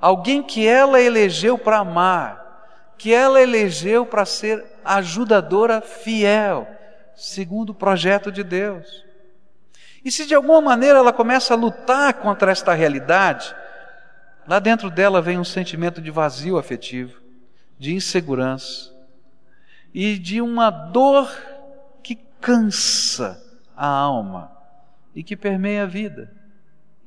alguém 0.00 0.40
que 0.40 0.64
ela 0.66 1.00
elegeu 1.00 1.58
para 1.58 1.78
amar, 1.78 2.94
que 2.96 3.12
ela 3.12 3.42
elegeu 3.42 4.06
para 4.06 4.24
ser 4.24 4.64
ajudadora 4.84 5.80
fiel, 5.80 6.68
segundo 7.16 7.70
o 7.70 7.74
projeto 7.74 8.30
de 8.30 8.44
Deus. 8.44 9.04
E 10.04 10.12
se 10.12 10.26
de 10.26 10.34
alguma 10.34 10.60
maneira 10.60 11.00
ela 11.00 11.12
começa 11.12 11.54
a 11.54 11.56
lutar 11.56 12.14
contra 12.14 12.52
esta 12.52 12.72
realidade, 12.72 13.52
lá 14.46 14.60
dentro 14.60 14.90
dela 14.90 15.20
vem 15.20 15.40
um 15.40 15.44
sentimento 15.44 16.00
de 16.00 16.10
vazio 16.12 16.56
afetivo, 16.56 17.21
de 17.82 17.92
insegurança 17.92 18.94
e 19.92 20.16
de 20.16 20.40
uma 20.40 20.70
dor 20.70 21.28
que 22.00 22.14
cansa 22.40 23.44
a 23.76 23.88
alma 23.88 24.56
e 25.12 25.24
que 25.24 25.36
permeia 25.36 25.82
a 25.82 25.86
vida. 25.86 26.32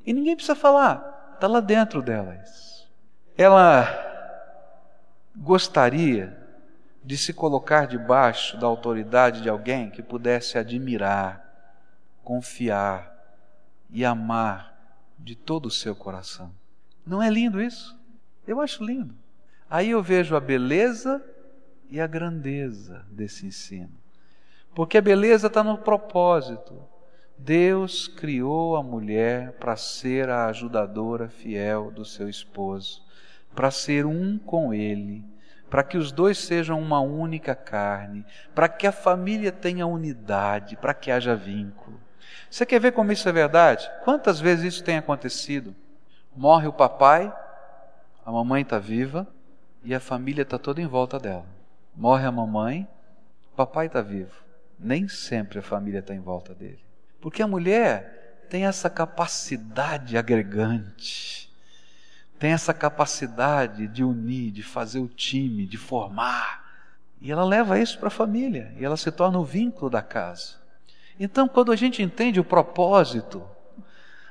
E 0.04 0.12
ninguém 0.12 0.36
precisa 0.36 0.54
falar, 0.54 1.32
está 1.32 1.46
lá 1.46 1.60
dentro 1.60 2.02
delas. 2.02 2.86
Ela 3.38 3.88
gostaria 5.34 6.36
de 7.02 7.16
se 7.16 7.32
colocar 7.32 7.86
debaixo 7.86 8.58
da 8.58 8.66
autoridade 8.66 9.40
de 9.40 9.48
alguém 9.48 9.88
que 9.88 10.02
pudesse 10.02 10.58
admirar, 10.58 11.42
confiar 12.22 13.16
e 13.88 14.04
amar 14.04 14.76
de 15.18 15.34
todo 15.34 15.66
o 15.66 15.70
seu 15.70 15.96
coração. 15.96 16.52
Não 17.06 17.22
é 17.22 17.30
lindo 17.30 17.62
isso? 17.62 17.98
Eu 18.46 18.60
acho 18.60 18.84
lindo. 18.84 19.16
Aí 19.68 19.90
eu 19.90 20.02
vejo 20.02 20.36
a 20.36 20.40
beleza 20.40 21.22
e 21.90 22.00
a 22.00 22.06
grandeza 22.06 23.04
desse 23.10 23.46
ensino. 23.46 23.92
Porque 24.74 24.98
a 24.98 25.02
beleza 25.02 25.48
está 25.48 25.64
no 25.64 25.78
propósito. 25.78 26.80
Deus 27.36 28.06
criou 28.06 28.76
a 28.76 28.82
mulher 28.82 29.52
para 29.52 29.76
ser 29.76 30.28
a 30.30 30.46
ajudadora 30.46 31.28
fiel 31.28 31.90
do 31.90 32.04
seu 32.04 32.28
esposo, 32.28 33.02
para 33.54 33.70
ser 33.70 34.06
um 34.06 34.38
com 34.38 34.72
ele, 34.72 35.24
para 35.68 35.82
que 35.82 35.98
os 35.98 36.12
dois 36.12 36.38
sejam 36.38 36.80
uma 36.80 37.00
única 37.00 37.54
carne, 37.54 38.24
para 38.54 38.68
que 38.68 38.86
a 38.86 38.92
família 38.92 39.52
tenha 39.52 39.86
unidade, 39.86 40.76
para 40.76 40.94
que 40.94 41.10
haja 41.10 41.34
vínculo. 41.34 42.00
Você 42.48 42.64
quer 42.64 42.80
ver 42.80 42.92
como 42.92 43.12
isso 43.12 43.28
é 43.28 43.32
verdade? 43.32 43.90
Quantas 44.04 44.40
vezes 44.40 44.74
isso 44.74 44.84
tem 44.84 44.96
acontecido? 44.96 45.74
Morre 46.34 46.68
o 46.68 46.72
papai, 46.72 47.32
a 48.24 48.32
mamãe 48.32 48.62
está 48.62 48.78
viva 48.78 49.26
e 49.86 49.94
a 49.94 50.00
família 50.00 50.42
está 50.42 50.58
toda 50.58 50.82
em 50.82 50.86
volta 50.86 51.16
dela. 51.16 51.46
Morre 51.94 52.26
a 52.26 52.32
mamãe, 52.32 52.88
papai 53.54 53.86
está 53.86 54.02
vivo. 54.02 54.34
Nem 54.76 55.06
sempre 55.06 55.60
a 55.60 55.62
família 55.62 56.00
está 56.00 56.12
em 56.12 56.18
volta 56.18 56.52
dele. 56.52 56.80
Porque 57.20 57.40
a 57.40 57.46
mulher 57.46 58.46
tem 58.50 58.66
essa 58.66 58.90
capacidade 58.90 60.18
agregante, 60.18 61.48
tem 62.36 62.50
essa 62.50 62.74
capacidade 62.74 63.86
de 63.86 64.02
unir, 64.02 64.50
de 64.50 64.64
fazer 64.64 64.98
o 64.98 65.06
time, 65.06 65.64
de 65.64 65.78
formar. 65.78 66.64
E 67.20 67.30
ela 67.30 67.44
leva 67.44 67.78
isso 67.78 67.96
para 67.96 68.08
a 68.08 68.10
família, 68.10 68.74
e 68.76 68.84
ela 68.84 68.96
se 68.96 69.12
torna 69.12 69.38
o 69.38 69.44
vínculo 69.44 69.88
da 69.88 70.02
casa. 70.02 70.56
Então, 71.18 71.46
quando 71.46 71.70
a 71.70 71.76
gente 71.76 72.02
entende 72.02 72.40
o 72.40 72.44
propósito, 72.44 73.48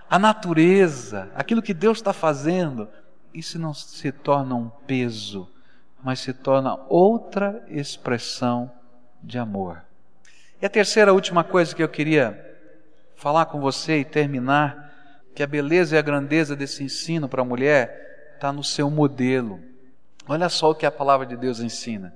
a 0.09 0.19
natureza, 0.19 1.31
aquilo 1.33 1.61
que 1.61 1.73
Deus 1.73 1.97
está 1.99 2.11
fazendo, 2.11 2.89
isso 3.35 3.59
não 3.59 3.73
se 3.73 4.11
torna 4.11 4.55
um 4.55 4.69
peso, 4.69 5.49
mas 6.03 6.19
se 6.19 6.33
torna 6.33 6.75
outra 6.87 7.63
expressão 7.67 8.71
de 9.21 9.37
amor. 9.37 9.83
E 10.61 10.65
a 10.65 10.69
terceira, 10.69 11.13
última 11.13 11.43
coisa 11.43 11.75
que 11.75 11.83
eu 11.83 11.89
queria 11.89 12.41
falar 13.15 13.45
com 13.47 13.59
você 13.59 13.99
e 13.99 14.05
terminar, 14.05 14.93
que 15.35 15.43
a 15.43 15.47
beleza 15.47 15.95
e 15.95 15.99
a 15.99 16.01
grandeza 16.01 16.55
desse 16.55 16.83
ensino 16.83 17.27
para 17.27 17.41
a 17.41 17.45
mulher 17.45 18.33
está 18.35 18.53
no 18.53 18.63
seu 18.63 18.89
modelo. 18.89 19.59
Olha 20.27 20.47
só 20.47 20.71
o 20.71 20.75
que 20.75 20.85
a 20.85 20.91
palavra 20.91 21.25
de 21.25 21.35
Deus 21.35 21.59
ensina. 21.59 22.15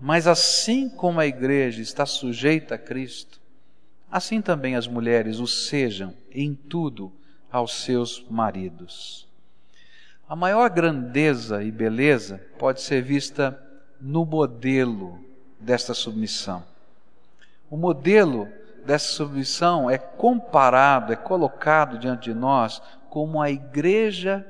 Mas 0.00 0.26
assim 0.26 0.88
como 0.88 1.20
a 1.20 1.26
igreja 1.26 1.82
está 1.82 2.06
sujeita 2.06 2.76
a 2.76 2.78
Cristo, 2.78 3.38
assim 4.10 4.40
também 4.40 4.74
as 4.74 4.86
mulheres 4.86 5.38
o 5.38 5.46
sejam 5.46 6.14
em 6.32 6.54
tudo 6.54 7.12
aos 7.52 7.82
seus 7.82 8.24
maridos. 8.30 9.29
A 10.30 10.36
maior 10.36 10.70
grandeza 10.70 11.60
e 11.60 11.72
beleza 11.72 12.40
pode 12.56 12.82
ser 12.82 13.02
vista 13.02 13.60
no 14.00 14.24
modelo 14.24 15.18
desta 15.58 15.92
submissão. 15.92 16.62
O 17.68 17.76
modelo 17.76 18.48
dessa 18.86 19.08
submissão 19.08 19.90
é 19.90 19.98
comparado, 19.98 21.12
é 21.12 21.16
colocado 21.16 21.98
diante 21.98 22.32
de 22.32 22.38
nós 22.38 22.80
como 23.08 23.42
a 23.42 23.50
igreja 23.50 24.46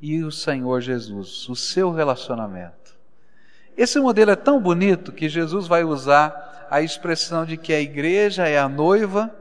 e 0.00 0.24
o 0.24 0.32
Senhor 0.32 0.80
Jesus, 0.80 1.48
o 1.48 1.54
seu 1.54 1.92
relacionamento. 1.92 2.96
Esse 3.76 4.00
modelo 4.00 4.32
é 4.32 4.36
tão 4.36 4.60
bonito 4.60 5.12
que 5.12 5.28
Jesus 5.28 5.68
vai 5.68 5.84
usar 5.84 6.66
a 6.68 6.82
expressão 6.82 7.46
de 7.46 7.56
que 7.56 7.72
a 7.72 7.80
igreja 7.80 8.48
é 8.48 8.58
a 8.58 8.68
noiva 8.68 9.32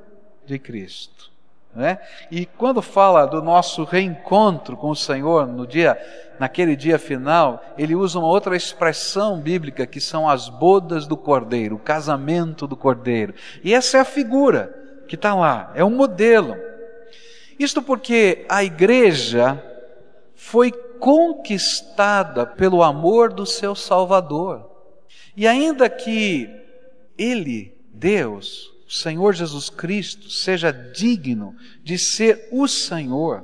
de 0.46 0.60
Cristo. 0.60 1.32
Né? 1.76 2.00
E 2.32 2.46
quando 2.46 2.82
fala 2.82 3.26
do 3.26 3.42
nosso 3.42 3.84
reencontro 3.84 4.76
com 4.76 4.90
o 4.90 4.96
Senhor 4.96 5.46
no 5.46 5.68
dia, 5.68 5.98
naquele 6.40 6.76
dia 6.76 6.98
final, 6.98 7.64
ele 7.78 7.94
usa 7.94 8.18
uma 8.18 8.28
outra 8.28 8.56
expressão 8.56 9.40
bíblica 9.40 9.86
que 9.86 10.02
são 10.02 10.28
as 10.28 10.50
bodas 10.50 11.06
do 11.06 11.16
Cordeiro, 11.16 11.76
o 11.76 11.80
casamento 11.80 12.66
do 12.66 12.76
Cordeiro. 12.76 13.34
E 13.64 13.74
essa 13.74 13.98
é 13.98 14.00
a 14.00 14.06
figura 14.06 14.74
que 15.08 15.16
está 15.16 15.36
lá, 15.36 15.72
é 15.76 15.84
um 15.84 15.96
modelo. 15.96 16.56
Isto 17.60 17.82
porque 17.82 18.46
a 18.50 18.64
igreja 18.64 19.64
foi 20.36 20.72
conquistada 20.72 22.46
pelo 22.46 22.84
amor 22.84 23.32
do 23.32 23.46
seu 23.46 23.76
Salvador. 23.76 24.70
E 25.36 25.48
ainda 25.48 25.90
que 25.90 26.50
ele, 27.18 27.76
Deus, 27.94 28.72
Senhor 28.88 29.34
Jesus 29.34 29.70
Cristo 29.70 30.30
seja 30.30 30.72
digno 30.72 31.56
de 31.84 31.98
ser 31.98 32.48
o 32.52 32.68
Senhor. 32.68 33.44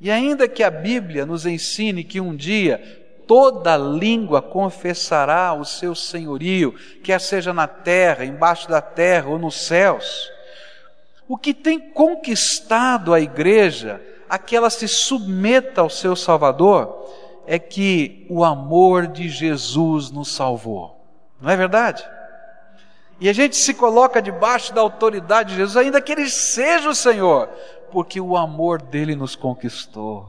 E 0.00 0.10
ainda 0.10 0.48
que 0.48 0.62
a 0.62 0.70
Bíblia 0.70 1.26
nos 1.26 1.46
ensine 1.46 2.04
que 2.04 2.20
um 2.20 2.34
dia 2.34 3.02
toda 3.26 3.76
língua 3.76 4.42
confessará 4.42 5.52
o 5.54 5.64
seu 5.64 5.94
senhorio, 5.94 6.74
quer 7.02 7.20
seja 7.20 7.52
na 7.52 7.66
terra, 7.66 8.24
embaixo 8.24 8.68
da 8.68 8.80
terra 8.80 9.28
ou 9.28 9.38
nos 9.38 9.66
céus, 9.66 10.30
o 11.26 11.36
que 11.36 11.54
tem 11.54 11.78
conquistado 11.78 13.14
a 13.14 13.20
igreja 13.20 14.00
a 14.28 14.38
que 14.38 14.56
ela 14.56 14.70
se 14.70 14.88
submeta 14.88 15.80
ao 15.80 15.90
seu 15.90 16.16
Salvador 16.16 17.08
é 17.46 17.58
que 17.58 18.26
o 18.28 18.44
amor 18.44 19.06
de 19.06 19.28
Jesus 19.28 20.10
nos 20.10 20.28
salvou. 20.34 21.00
Não 21.40 21.50
é 21.50 21.56
verdade? 21.56 22.04
E 23.20 23.28
a 23.28 23.32
gente 23.32 23.56
se 23.56 23.74
coloca 23.74 24.20
debaixo 24.20 24.74
da 24.74 24.80
autoridade 24.80 25.50
de 25.50 25.56
Jesus, 25.56 25.76
ainda 25.76 26.00
que 26.00 26.12
Ele 26.12 26.28
seja 26.28 26.88
o 26.88 26.94
Senhor, 26.94 27.48
porque 27.92 28.20
o 28.20 28.36
amor 28.36 28.82
dele 28.82 29.14
nos 29.14 29.36
conquistou. 29.36 30.28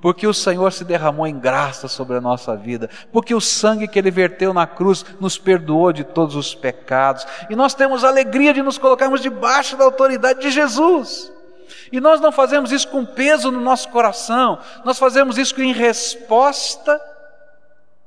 Porque 0.00 0.26
o 0.26 0.34
Senhor 0.34 0.70
se 0.70 0.84
derramou 0.84 1.26
em 1.26 1.38
graça 1.38 1.88
sobre 1.88 2.16
a 2.16 2.20
nossa 2.20 2.54
vida, 2.54 2.90
porque 3.10 3.34
o 3.34 3.40
sangue 3.40 3.88
que 3.88 3.98
Ele 3.98 4.10
verteu 4.10 4.52
na 4.52 4.66
cruz 4.66 5.04
nos 5.18 5.38
perdoou 5.38 5.92
de 5.92 6.04
todos 6.04 6.36
os 6.36 6.54
pecados, 6.54 7.26
e 7.50 7.56
nós 7.56 7.74
temos 7.74 8.04
alegria 8.04 8.52
de 8.52 8.62
nos 8.62 8.78
colocarmos 8.78 9.20
debaixo 9.20 9.76
da 9.76 9.84
autoridade 9.84 10.40
de 10.40 10.50
Jesus. 10.50 11.32
E 11.90 12.00
nós 12.00 12.20
não 12.20 12.30
fazemos 12.30 12.70
isso 12.70 12.88
com 12.88 13.04
peso 13.04 13.50
no 13.50 13.60
nosso 13.60 13.88
coração, 13.88 14.58
nós 14.84 14.98
fazemos 14.98 15.38
isso 15.38 15.60
em 15.60 15.72
resposta 15.72 17.00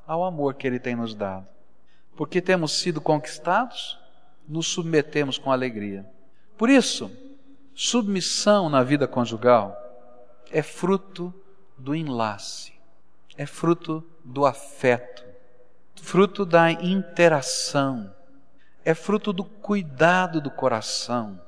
ao 0.08 0.24
amor 0.24 0.54
que 0.54 0.66
Ele 0.66 0.80
tem 0.80 0.96
nos 0.96 1.14
dado 1.14 1.57
porque 2.18 2.42
temos 2.42 2.80
sido 2.80 3.00
conquistados, 3.00 3.98
nos 4.48 4.68
submetemos 4.68 5.38
com 5.38 5.52
alegria. 5.52 6.04
Por 6.58 6.68
isso, 6.68 7.12
submissão 7.76 8.70
na 8.70 8.82
vida 8.82 9.08
conjugal 9.08 9.78
é 10.52 10.64
fruto 10.64 11.32
do 11.78 11.94
enlace, 11.94 12.74
é 13.38 13.46
fruto 13.46 14.04
do 14.26 14.48
afeto, 14.48 15.24
fruto 16.02 16.44
da 16.44 16.72
interação, 16.72 18.12
é 18.84 18.96
fruto 18.96 19.32
do 19.32 19.44
cuidado 19.44 20.42
do 20.42 20.50
coração, 20.50 21.40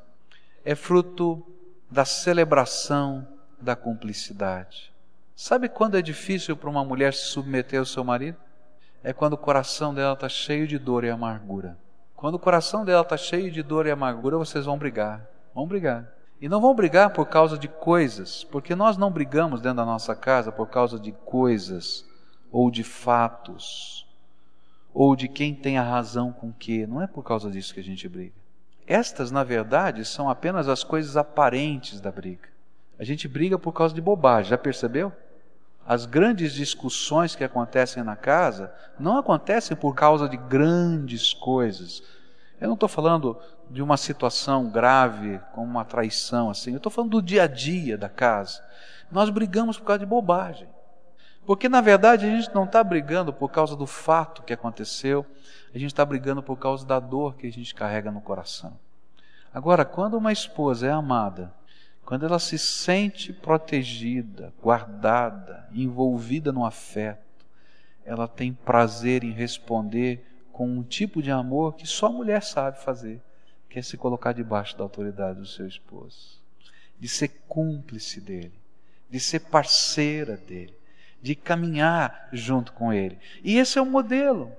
é 0.64 0.76
fruto 0.76 1.44
da 1.90 2.06
celebração 2.06 3.28
da 3.60 3.76
cumplicidade. 3.76 4.94
Sabe 5.36 5.68
quando 5.68 5.98
é 5.98 6.02
difícil 6.02 6.56
para 6.56 6.70
uma 6.70 6.86
mulher 6.86 7.14
se 7.14 7.26
submeter 7.28 7.80
ao 7.80 7.86
seu 7.86 8.04
marido? 8.04 8.38
É 9.04 9.14
quando 9.14 9.34
o 9.34 9.38
coração 9.38 9.94
dela 9.94 10.14
está 10.14 10.28
cheio 10.28 10.68
de 10.68 10.78
dor 10.78 11.04
e 11.04 11.10
amargura. 11.10 11.78
Quando 12.16 12.36
o 12.36 12.40
coração 12.40 12.84
dela 12.84 13.02
está 13.02 13.16
cheio 13.16 13.52
de 13.52 13.64
dor 13.64 13.86
e 13.86 13.92
amargura, 13.92 14.38
vocês 14.38 14.66
vão 14.66 14.78
brigar. 14.78 15.26
Vão 15.56 15.68
brigar. 15.68 16.08
E 16.42 16.48
não 16.50 16.62
vão 16.62 16.76
brigar 16.76 17.12
por 17.12 17.26
causa 17.28 17.58
de 17.58 17.68
coisas, 17.68 18.44
porque 18.46 18.76
nós 18.76 18.98
não 18.98 19.12
brigamos 19.12 19.62
dentro 19.62 19.78
da 19.78 19.86
nossa 19.86 20.16
casa 20.16 20.52
por 20.52 20.68
causa 20.68 21.00
de 21.00 21.12
coisas 21.12 22.06
ou 22.52 22.70
de 22.72 22.84
fatos 22.84 24.08
ou 24.94 25.16
de 25.16 25.28
quem 25.28 25.54
tem 25.54 25.78
a 25.78 25.84
razão 25.84 26.32
com 26.32 26.52
que. 26.52 26.86
Não 26.88 27.02
é 27.02 27.08
por 27.08 27.24
causa 27.24 27.50
disso 27.50 27.74
que 27.74 27.80
a 27.80 27.84
gente 27.84 28.08
briga. 28.08 28.34
Estas, 28.88 29.32
na 29.32 29.44
verdade, 29.44 30.04
são 30.04 30.30
apenas 30.30 30.68
as 30.68 30.84
coisas 30.84 31.16
aparentes 31.16 32.02
da 32.02 32.12
briga. 32.12 32.50
A 32.98 33.04
gente 33.04 33.28
briga 33.28 33.58
por 33.58 33.72
causa 33.72 33.94
de 33.94 34.02
bobagem, 34.02 34.50
já 34.50 34.58
percebeu? 34.58 35.14
As 35.90 36.06
grandes 36.06 36.54
discussões 36.54 37.36
que 37.36 37.44
acontecem 37.44 38.04
na 38.04 38.16
casa 38.16 38.72
não 39.00 39.18
acontecem 39.18 39.76
por 39.76 39.96
causa 39.96 40.30
de 40.30 40.38
grandes 40.38 41.34
coisas. 41.34 42.04
Eu 42.62 42.68
não 42.68 42.76
estou 42.76 42.88
falando 42.88 43.36
de 43.72 43.82
uma 43.82 43.98
situação 43.98 44.70
grave, 44.70 45.42
como 45.52 45.66
uma 45.66 45.84
traição, 45.84 46.52
assim. 46.52 46.74
Eu 46.74 46.78
estou 46.78 46.92
falando 46.92 47.14
do 47.14 47.24
dia 47.24 47.46
a 47.46 47.48
dia 47.48 47.98
da 47.98 48.08
casa. 48.08 48.64
Nós 49.12 49.32
brigamos 49.32 49.80
por 49.80 49.86
causa 49.86 49.98
de 50.02 50.06
bobagem. 50.06 50.68
Porque, 51.44 51.68
na 51.68 51.82
verdade, 51.82 52.28
a 52.28 52.30
gente 52.30 52.54
não 52.54 52.66
está 52.66 52.84
brigando 52.84 53.34
por 53.34 53.50
causa 53.50 53.76
do 53.76 53.88
fato 53.88 54.44
que 54.44 54.54
aconteceu, 54.54 55.26
a 55.74 55.78
gente 55.80 55.90
está 55.90 56.06
brigando 56.06 56.44
por 56.44 56.58
causa 56.58 56.86
da 56.86 57.00
dor 57.00 57.34
que 57.34 57.48
a 57.48 57.52
gente 57.52 57.74
carrega 57.74 58.12
no 58.12 58.22
coração. 58.22 58.78
Agora, 59.52 59.84
quando 59.84 60.16
uma 60.16 60.32
esposa 60.32 60.86
é 60.86 60.92
amada, 60.92 61.52
quando 62.10 62.26
ela 62.26 62.40
se 62.40 62.58
sente 62.58 63.32
protegida, 63.32 64.52
guardada, 64.60 65.70
envolvida 65.72 66.52
no 66.52 66.66
afeto, 66.66 67.46
ela 68.04 68.28
tem 68.28 68.52
prazer 68.52 69.24
em 69.24 69.32
responder 69.32 70.26
com 70.52 70.68
um 70.68 70.82
tipo 70.82 71.22
de 71.22 71.30
amor 71.30 71.76
que 71.76 71.86
só 71.86 72.08
a 72.08 72.12
mulher 72.12 72.42
sabe 72.42 72.84
fazer, 72.84 73.22
que 73.70 73.78
é 73.78 73.84
se 73.84 73.96
colocar 73.96 74.34
debaixo 74.34 74.76
da 74.76 74.84
autoridade 74.84 75.40
do 75.40 75.46
seu 75.46 75.68
esposo, 75.68 76.42
de 77.00 77.08
ser 77.08 77.28
cúmplice 77.48 78.20
dele, 78.20 78.60
de 79.08 79.20
ser 79.20 79.42
parceira 79.42 80.36
dele, 80.36 80.74
de 81.22 81.36
caminhar 81.36 82.28
junto 82.34 82.74
com 82.74 82.92
ele. 82.92 83.20
E 83.44 83.60
esse 83.60 83.78
é 83.78 83.82
o 83.84 83.86
modelo. 83.86 84.52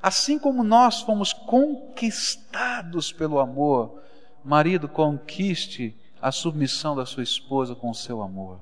Assim 0.00 0.38
como 0.38 0.64
nós 0.64 1.02
fomos 1.02 1.34
conquistados 1.34 3.12
pelo 3.12 3.40
amor, 3.40 4.02
marido, 4.42 4.88
conquiste 4.88 5.94
a 6.24 6.32
submissão 6.32 6.96
da 6.96 7.04
sua 7.04 7.22
esposa 7.22 7.74
com 7.74 7.90
o 7.90 7.94
seu 7.94 8.22
amor. 8.22 8.58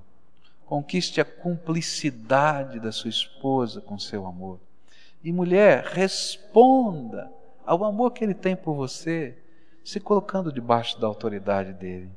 Conquiste 0.66 1.20
a 1.20 1.24
cumplicidade 1.24 2.80
da 2.80 2.90
sua 2.90 3.08
esposa 3.08 3.80
com 3.80 3.94
o 3.94 4.00
seu 4.00 4.26
amor. 4.26 4.58
E 5.22 5.30
mulher, 5.30 5.84
responda 5.84 7.30
ao 7.64 7.84
amor 7.84 8.10
que 8.10 8.24
ele 8.24 8.34
tem 8.34 8.56
por 8.56 8.74
você, 8.74 9.38
se 9.84 10.00
colocando 10.00 10.52
debaixo 10.52 11.00
da 11.00 11.06
autoridade 11.06 11.72
dele. 11.72 12.10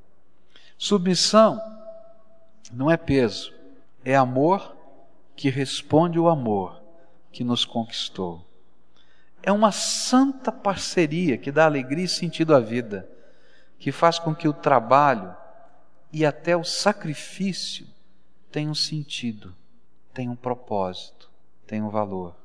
Submissão 0.79 1.61
não 2.73 2.89
é 2.89 2.97
peso, 2.97 3.53
é 4.03 4.15
amor 4.15 4.75
que 5.35 5.51
responde 5.51 6.17
o 6.17 6.27
amor 6.27 6.81
que 7.31 7.43
nos 7.43 7.63
conquistou. 7.63 8.43
É 9.43 9.51
uma 9.51 9.71
santa 9.71 10.51
parceria 10.51 11.37
que 11.37 11.51
dá 11.51 11.65
alegria 11.65 12.05
e 12.05 12.07
sentido 12.07 12.55
à 12.55 12.59
vida, 12.59 13.07
que 13.79 13.91
faz 13.91 14.17
com 14.19 14.33
que 14.33 14.47
o 14.47 14.53
trabalho 14.53 15.35
e 16.11 16.25
até 16.25 16.55
o 16.55 16.63
sacrifício 16.63 17.85
tenham 18.51 18.73
sentido, 18.73 19.53
tenham 20.13 20.35
propósito, 20.35 21.29
tenham 21.67 21.89
valor. 21.89 22.35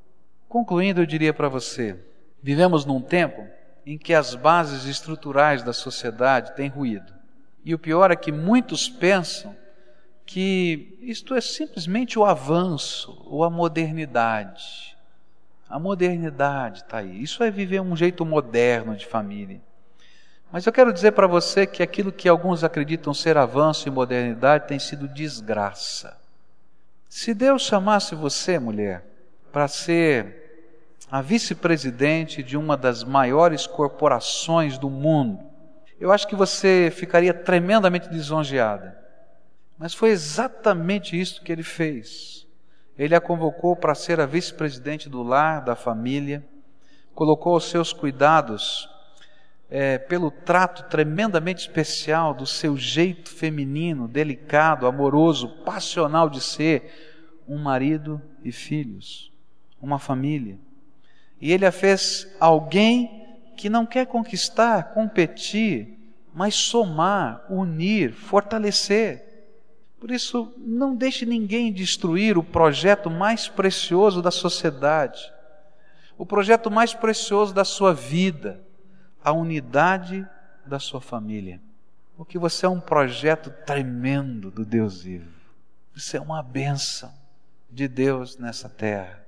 Concluindo, 0.49 1.01
eu 1.01 1.07
diria 1.07 1.33
para 1.33 1.49
você: 1.49 1.97
vivemos 2.43 2.85
num 2.85 3.01
tempo 3.01 3.47
em 3.87 3.97
que 3.97 4.13
as 4.13 4.35
bases 4.35 4.85
estruturais 4.85 5.63
da 5.63 5.73
sociedade 5.73 6.55
têm 6.55 6.69
ruído. 6.69 7.13
E 7.65 7.75
o 7.75 7.79
pior 7.79 8.11
é 8.11 8.17
que 8.17 8.33
muitos 8.33 8.89
pensam 8.89 9.55
que 10.27 10.99
isto 11.01 11.35
é 11.35 11.41
simplesmente 11.41 12.19
o 12.19 12.25
avanço 12.25 13.21
ou 13.27 13.45
a 13.45 13.51
modernidade. 13.51 14.97
A 15.69 15.79
modernidade 15.79 16.83
está 16.83 16.99
aí. 16.99 17.23
Isso 17.23 17.43
é 17.43 17.51
viver 17.51 17.81
um 17.81 17.97
jeito 17.97 18.25
moderno 18.25 18.97
de 18.97 19.07
família. 19.07 19.61
Mas 20.53 20.67
eu 20.67 20.73
quero 20.73 20.93
dizer 20.93 21.13
para 21.13 21.29
você 21.29 21.65
que 21.65 21.83
aquilo 21.83 22.11
que 22.11 22.29
alguns 22.29 22.65
acreditam 22.65 23.15
ser 23.15 23.37
avanço 23.37 23.87
e 23.87 23.91
modernidade 23.91 24.67
tem 24.67 24.81
sido 24.81 25.07
desgraça. 25.07 26.19
Se 27.09 27.33
Deus 27.33 27.63
chamasse 27.63 28.15
você, 28.17 28.59
mulher, 28.59 29.05
para 29.53 29.69
ser 29.69 30.41
a 31.11 31.23
vice-presidente 31.23 32.43
de 32.43 32.57
uma 32.57 32.77
das 32.77 33.05
maiores 33.05 33.67
corporações 33.67 34.77
do 34.77 34.91
mundo, 34.91 35.41
eu 36.01 36.11
acho 36.11 36.27
que 36.27 36.35
você 36.35 36.93
ficaria 36.95 37.35
tremendamente 37.35 38.09
lisonjeada. 38.09 38.99
Mas 39.79 39.95
foi 39.95 40.11
exatamente 40.11 41.19
isso 41.19 41.43
que 41.43 41.53
ele 41.53 41.63
fez. 41.63 42.47
Ele 42.99 43.15
a 43.15 43.21
convocou 43.21 43.77
para 43.77 43.95
ser 43.95 44.21
a 44.21 44.27
vice-presidente 44.27 45.09
do 45.09 45.23
lar, 45.23 45.63
da 45.63 45.77
família, 45.77 46.45
colocou 47.15 47.57
os 47.57 47.71
seus 47.71 47.93
cuidados 47.93 48.89
é, 49.71 49.99
pelo 49.99 50.33
trato 50.33 50.83
tremendamente 50.91 51.61
especial 51.61 52.35
do 52.35 52.45
seu 52.45 52.77
jeito 52.77 53.31
feminino, 53.31 54.09
delicado, 54.09 54.87
amoroso, 54.87 55.49
passional 55.65 56.29
de 56.29 56.41
ser, 56.41 57.41
um 57.47 57.57
marido 57.57 58.21
e 58.43 58.51
filhos, 58.51 59.33
uma 59.81 59.99
família. 59.99 60.59
E 61.41 61.53
ele 61.53 61.65
a 61.65 61.73
fez 61.73 62.29
alguém 62.41 63.27
que 63.57 63.71
não 63.71 63.87
quer 63.87 64.07
conquistar, 64.07 64.93
competir, 64.93 65.99
mas 66.35 66.55
somar, 66.55 67.45
unir, 67.49 68.13
fortalecer. 68.13 69.25
Por 70.01 70.11
isso, 70.11 70.53
não 70.57 70.97
deixe 70.97 71.25
ninguém 71.25 71.73
destruir 71.73 72.37
o 72.37 72.43
projeto 72.43 73.11
mais 73.11 73.49
precioso 73.49 74.21
da 74.23 74.31
sociedade, 74.31 75.33
o 76.17 76.27
projeto 76.27 76.71
mais 76.71 76.95
precioso 76.95 77.55
da 77.55 77.65
sua 77.65 77.93
vida, 77.95 78.65
a 79.23 79.33
unidade 79.33 80.27
da 80.65 80.79
sua 80.79 81.01
família. 81.01 81.61
Porque 82.17 82.39
você 82.39 82.67
é 82.67 82.69
um 82.69 82.81
projeto 82.81 83.51
tremendo 83.65 84.51
do 84.51 84.65
Deus 84.65 85.03
vivo. 85.03 85.31
Você 85.95 86.17
é 86.17 86.21
uma 86.21 86.43
bênção 86.43 87.13
de 87.71 87.89
Deus 87.89 88.37
nessa 88.37 88.69
terra. 88.69 89.25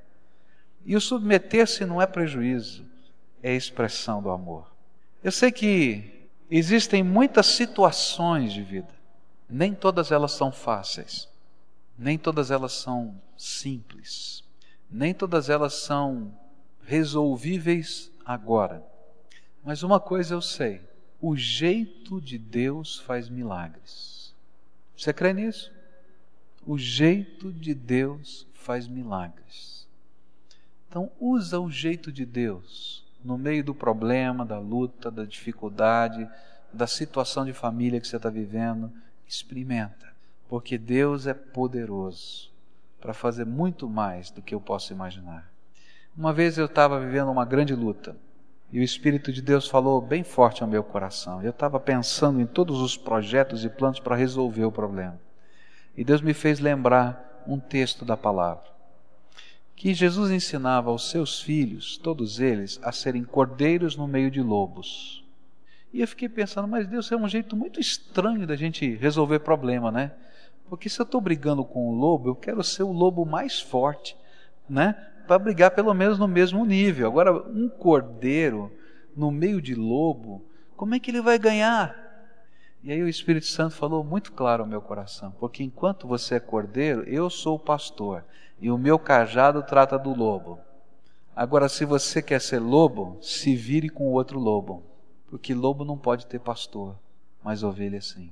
E 0.84 0.96
o 0.96 1.00
submeter-se 1.00 1.84
não 1.84 2.02
é 2.02 2.06
prejuízo, 2.06 2.84
é 3.42 3.54
expressão 3.54 4.22
do 4.22 4.30
amor. 4.30 4.70
Eu 5.22 5.30
sei 5.30 5.52
que 5.52 6.28
existem 6.50 7.02
muitas 7.02 7.46
situações 7.46 8.52
de 8.52 8.62
vida, 8.62 8.92
nem 9.48 9.74
todas 9.74 10.10
elas 10.10 10.32
são 10.32 10.50
fáceis, 10.50 11.28
nem 11.96 12.18
todas 12.18 12.50
elas 12.50 12.72
são 12.72 13.14
simples, 13.36 14.42
nem 14.90 15.14
todas 15.14 15.48
elas 15.48 15.74
são 15.74 16.36
resolvíveis 16.84 18.10
agora. 18.24 18.91
Mas 19.64 19.82
uma 19.82 20.00
coisa 20.00 20.34
eu 20.34 20.42
sei: 20.42 20.80
o 21.20 21.36
jeito 21.36 22.20
de 22.20 22.36
Deus 22.36 22.98
faz 22.98 23.28
milagres. 23.28 24.34
Você 24.96 25.12
crê 25.12 25.32
nisso? 25.32 25.72
O 26.66 26.76
jeito 26.78 27.52
de 27.52 27.74
Deus 27.74 28.46
faz 28.54 28.86
milagres. 28.86 29.86
Então, 30.88 31.10
usa 31.18 31.58
o 31.58 31.70
jeito 31.70 32.12
de 32.12 32.26
Deus 32.26 33.04
no 33.24 33.38
meio 33.38 33.64
do 33.64 33.74
problema, 33.74 34.44
da 34.44 34.58
luta, 34.58 35.10
da 35.10 35.24
dificuldade, 35.24 36.28
da 36.72 36.86
situação 36.86 37.44
de 37.44 37.52
família 37.52 38.00
que 38.00 38.06
você 38.06 38.16
está 38.16 38.28
vivendo. 38.28 38.92
Experimenta, 39.26 40.12
porque 40.48 40.76
Deus 40.76 41.26
é 41.26 41.32
poderoso 41.32 42.50
para 43.00 43.14
fazer 43.14 43.46
muito 43.46 43.88
mais 43.88 44.30
do 44.30 44.42
que 44.42 44.54
eu 44.54 44.60
posso 44.60 44.92
imaginar. 44.92 45.50
Uma 46.16 46.32
vez 46.32 46.58
eu 46.58 46.66
estava 46.66 47.00
vivendo 47.00 47.30
uma 47.30 47.44
grande 47.44 47.74
luta 47.74 48.14
e 48.72 48.80
o 48.80 48.82
Espírito 48.82 49.32
de 49.32 49.42
Deus 49.42 49.68
falou 49.68 50.00
bem 50.00 50.24
forte 50.24 50.62
ao 50.62 50.68
meu 50.68 50.82
coração. 50.82 51.42
Eu 51.42 51.50
estava 51.50 51.78
pensando 51.78 52.40
em 52.40 52.46
todos 52.46 52.80
os 52.80 52.96
projetos 52.96 53.64
e 53.64 53.68
planos 53.68 54.00
para 54.00 54.16
resolver 54.16 54.64
o 54.64 54.72
problema. 54.72 55.20
E 55.96 56.02
Deus 56.02 56.22
me 56.22 56.32
fez 56.32 56.58
lembrar 56.58 57.44
um 57.46 57.60
texto 57.60 58.04
da 58.04 58.16
palavra 58.16 58.72
que 59.82 59.92
Jesus 59.92 60.30
ensinava 60.30 60.90
aos 60.90 61.10
seus 61.10 61.42
filhos, 61.42 61.96
todos 61.96 62.38
eles, 62.38 62.78
a 62.84 62.92
serem 62.92 63.24
cordeiros 63.24 63.96
no 63.96 64.06
meio 64.06 64.30
de 64.30 64.40
lobos. 64.40 65.24
E 65.92 66.00
eu 66.00 66.06
fiquei 66.06 66.28
pensando, 66.28 66.68
mas 66.68 66.86
Deus 66.86 67.10
é 67.10 67.16
um 67.16 67.28
jeito 67.28 67.56
muito 67.56 67.80
estranho 67.80 68.46
da 68.46 68.54
gente 68.54 68.94
resolver 68.94 69.40
problema, 69.40 69.90
né? 69.90 70.12
Porque 70.68 70.88
se 70.88 71.00
eu 71.00 71.02
estou 71.02 71.20
brigando 71.20 71.64
com 71.64 71.88
o 71.88 71.94
lobo, 71.96 72.28
eu 72.28 72.36
quero 72.36 72.62
ser 72.62 72.84
o 72.84 72.92
lobo 72.92 73.26
mais 73.26 73.60
forte, 73.60 74.16
né? 74.68 74.94
Para 75.32 75.38
brigar 75.38 75.70
pelo 75.70 75.94
menos 75.94 76.18
no 76.18 76.28
mesmo 76.28 76.62
nível. 76.66 77.06
Agora, 77.06 77.32
um 77.32 77.66
cordeiro 77.66 78.70
no 79.16 79.30
meio 79.30 79.62
de 79.62 79.74
lobo, 79.74 80.44
como 80.76 80.94
é 80.94 81.00
que 81.00 81.10
ele 81.10 81.22
vai 81.22 81.38
ganhar? 81.38 81.96
E 82.84 82.92
aí 82.92 83.02
o 83.02 83.08
Espírito 83.08 83.46
Santo 83.46 83.74
falou 83.74 84.04
muito 84.04 84.30
claro 84.32 84.62
ao 84.62 84.68
meu 84.68 84.82
coração, 84.82 85.34
porque 85.40 85.64
enquanto 85.64 86.06
você 86.06 86.34
é 86.34 86.38
cordeiro, 86.38 87.02
eu 87.04 87.30
sou 87.30 87.56
o 87.56 87.58
pastor 87.58 88.22
e 88.60 88.70
o 88.70 88.76
meu 88.76 88.98
cajado 88.98 89.62
trata 89.62 89.98
do 89.98 90.14
lobo. 90.14 90.60
Agora, 91.34 91.66
se 91.66 91.86
você 91.86 92.20
quer 92.20 92.38
ser 92.42 92.58
lobo, 92.58 93.16
se 93.22 93.56
vire 93.56 93.88
com 93.88 94.08
o 94.08 94.12
outro 94.12 94.38
lobo, 94.38 94.82
porque 95.30 95.54
lobo 95.54 95.82
não 95.82 95.96
pode 95.96 96.26
ter 96.26 96.40
pastor, 96.40 96.94
mas 97.42 97.62
ovelha 97.62 98.02
sim. 98.02 98.30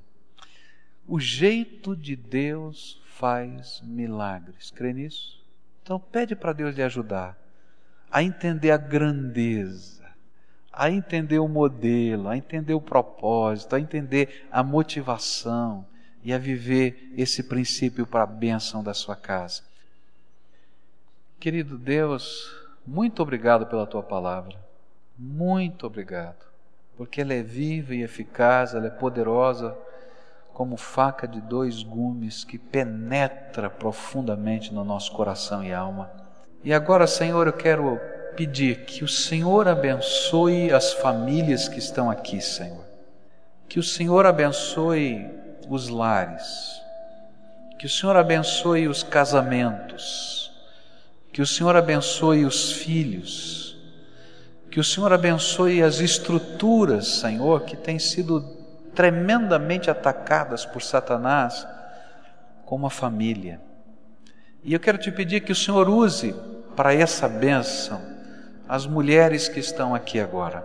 O 1.09 1.19
jeito 1.19 1.97
de 1.97 2.15
Deus 2.15 3.01
faz 3.07 3.81
milagres. 3.87 4.71
Crê 4.71 4.93
nisso? 4.93 5.39
Então 5.83 5.99
pede 5.99 6.37
para 6.37 6.53
Deus 6.53 6.75
lhe 6.75 6.83
ajudar 6.83 7.40
a 8.11 8.23
entender 8.23 8.73
a 8.73 8.77
grandeza, 8.77 10.05
a 10.73 10.90
entender 10.90 11.38
o 11.38 11.49
modelo, 11.49 12.29
a 12.29 12.37
entender 12.37 12.75
o 12.75 12.81
propósito, 12.81 13.77
a 13.77 13.81
entender 13.81 14.47
a 14.51 14.62
motivação 14.62 15.87
e 16.25 16.33
a 16.33 16.38
viver 16.38 17.12
esse 17.16 17.45
princípio 17.45 18.07
para 18.07 18.25
a 18.25 18.27
bênção 18.27 18.83
da 18.83 18.93
sua 18.93 19.14
casa. 19.14 19.62
Querido 21.38 21.79
Deus, 21.79 22.53
muito 22.87 23.23
obrigado 23.23 23.66
pela 23.66 23.87
tua 23.87 24.03
palavra. 24.03 24.57
Muito 25.16 25.87
obrigado. 25.87 26.45
Porque 26.97 27.21
ela 27.21 27.33
é 27.33 27.43
viva 27.43 27.95
e 27.95 28.03
eficaz, 28.03 28.75
ela 28.75 28.88
é 28.88 28.90
poderosa 28.90 29.77
como 30.61 30.77
faca 30.77 31.27
de 31.27 31.40
dois 31.40 31.83
gumes 31.83 32.44
que 32.44 32.59
penetra 32.59 33.70
profundamente 33.70 34.75
no 34.75 34.85
nosso 34.85 35.11
coração 35.12 35.64
e 35.64 35.73
alma. 35.73 36.11
E 36.62 36.70
agora, 36.70 37.07
Senhor, 37.07 37.46
eu 37.46 37.53
quero 37.55 37.99
pedir 38.37 38.85
que 38.85 39.03
o 39.03 39.09
Senhor 39.09 39.66
abençoe 39.66 40.70
as 40.70 40.92
famílias 40.92 41.66
que 41.66 41.79
estão 41.79 42.11
aqui, 42.11 42.42
Senhor. 42.42 42.85
Que 43.70 43.79
o 43.79 43.83
Senhor 43.83 44.27
abençoe 44.27 45.31
os 45.66 45.88
lares. 45.88 46.79
Que 47.79 47.87
o 47.87 47.88
Senhor 47.88 48.14
abençoe 48.14 48.87
os 48.87 49.03
casamentos. 49.03 50.53
Que 51.33 51.40
o 51.40 51.46
Senhor 51.46 51.75
abençoe 51.75 52.44
os 52.44 52.70
filhos. 52.70 53.79
Que 54.70 54.79
o 54.79 54.85
Senhor 54.85 55.11
abençoe 55.11 55.83
as 55.83 56.01
estruturas, 56.01 57.07
Senhor, 57.07 57.62
que 57.62 57.79
têm 57.79 57.99
sido 57.99 58.60
tremendamente 58.94 59.90
atacadas 59.90 60.64
por 60.64 60.83
Satanás, 60.83 61.66
como 62.64 62.87
a 62.87 62.90
família. 62.90 63.61
E 64.62 64.72
eu 64.74 64.81
quero 64.81 64.98
te 64.98 65.11
pedir 65.11 65.40
que 65.40 65.53
o 65.53 65.57
Senhor 65.57 65.88
use 65.88 66.35
para 66.76 66.94
essa 66.94 67.29
bênção 67.29 68.00
as 68.68 68.87
mulheres 68.87 69.48
que 69.48 69.59
estão 69.59 69.94
aqui 69.94 70.20
agora. 70.20 70.64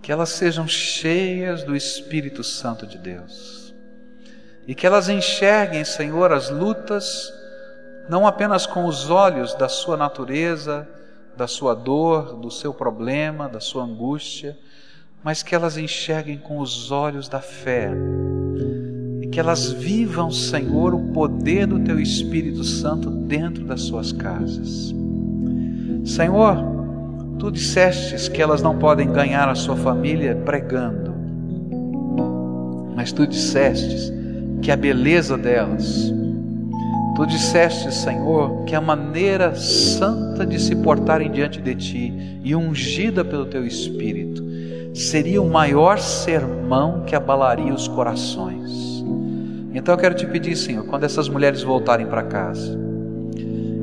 Que 0.00 0.12
elas 0.12 0.28
sejam 0.28 0.68
cheias 0.68 1.64
do 1.64 1.74
Espírito 1.74 2.44
Santo 2.44 2.86
de 2.86 2.98
Deus. 2.98 3.74
E 4.66 4.74
que 4.74 4.86
elas 4.86 5.08
enxerguem, 5.08 5.84
Senhor, 5.84 6.32
as 6.32 6.50
lutas, 6.50 7.32
não 8.08 8.26
apenas 8.26 8.66
com 8.66 8.84
os 8.84 9.10
olhos 9.10 9.54
da 9.54 9.68
sua 9.68 9.96
natureza, 9.96 10.88
da 11.36 11.48
sua 11.48 11.74
dor, 11.74 12.36
do 12.36 12.50
seu 12.50 12.72
problema, 12.72 13.48
da 13.48 13.58
sua 13.58 13.82
angústia, 13.82 14.56
mas 15.24 15.42
que 15.42 15.54
elas 15.54 15.78
enxerguem 15.78 16.36
com 16.36 16.58
os 16.58 16.90
olhos 16.90 17.30
da 17.30 17.40
fé. 17.40 17.90
E 19.22 19.26
que 19.28 19.40
elas 19.40 19.72
vivam, 19.72 20.30
Senhor, 20.30 20.94
o 20.94 21.12
poder 21.14 21.66
do 21.66 21.80
Teu 21.80 21.98
Espírito 21.98 22.62
Santo 22.62 23.08
dentro 23.08 23.64
das 23.64 23.80
suas 23.80 24.12
casas. 24.12 24.94
Senhor, 26.04 26.74
Tu 27.38 27.50
dissestes 27.50 28.28
que 28.28 28.40
elas 28.40 28.62
não 28.62 28.78
podem 28.78 29.10
ganhar 29.10 29.48
a 29.48 29.54
sua 29.54 29.76
família 29.76 30.36
pregando, 30.44 31.12
mas 32.94 33.10
Tu 33.10 33.26
dissestes 33.26 34.12
que 34.62 34.70
a 34.70 34.76
beleza 34.76 35.36
delas, 35.36 36.12
Tu 37.16 37.26
disseste, 37.26 37.92
Senhor, 37.92 38.64
que 38.64 38.74
a 38.74 38.80
maneira 38.80 39.54
santa 39.54 40.46
de 40.46 40.60
se 40.60 40.76
portarem 40.76 41.30
diante 41.30 41.60
de 41.60 41.74
Ti 41.74 42.40
e 42.44 42.54
ungida 42.54 43.24
pelo 43.24 43.46
Teu 43.46 43.66
Espírito, 43.66 44.53
seria 44.94 45.42
o 45.42 45.50
maior 45.50 45.98
sermão 45.98 47.02
que 47.04 47.16
abalaria 47.16 47.74
os 47.74 47.88
corações. 47.88 49.04
Então 49.74 49.92
eu 49.92 49.98
quero 49.98 50.14
te 50.14 50.24
pedir, 50.24 50.56
Senhor, 50.56 50.86
quando 50.86 51.02
essas 51.02 51.28
mulheres 51.28 51.64
voltarem 51.64 52.06
para 52.06 52.22
casa, 52.22 52.78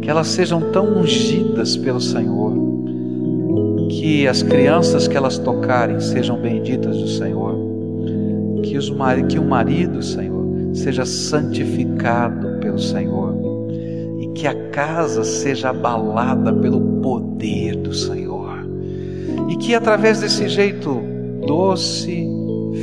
que 0.01 0.09
elas 0.09 0.27
sejam 0.27 0.71
tão 0.71 0.99
ungidas 0.99 1.75
pelo 1.75 1.99
Senhor, 1.99 2.53
que 3.89 4.25
as 4.25 4.41
crianças 4.41 5.05
que 5.05 5.17
elas 5.17 5.37
tocarem 5.37 5.99
sejam 5.99 6.39
benditas 6.39 6.97
do 6.97 7.07
Senhor, 7.09 7.57
que, 8.63 8.77
os, 8.77 8.89
que 9.27 9.37
o 9.37 9.43
marido, 9.43 10.01
Senhor, 10.01 10.45
seja 10.73 11.05
santificado 11.05 12.57
pelo 12.61 12.79
Senhor, 12.79 13.35
e 14.21 14.27
que 14.27 14.47
a 14.47 14.69
casa 14.69 15.25
seja 15.25 15.71
abalada 15.71 16.53
pelo 16.53 16.79
poder 17.01 17.75
do 17.75 17.93
Senhor 17.93 18.30
e 19.49 19.55
que 19.55 19.75
através 19.75 20.19
desse 20.19 20.47
jeito 20.47 21.01
doce, 21.45 22.27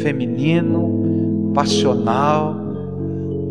feminino, 0.03 1.53
passional, 1.55 2.55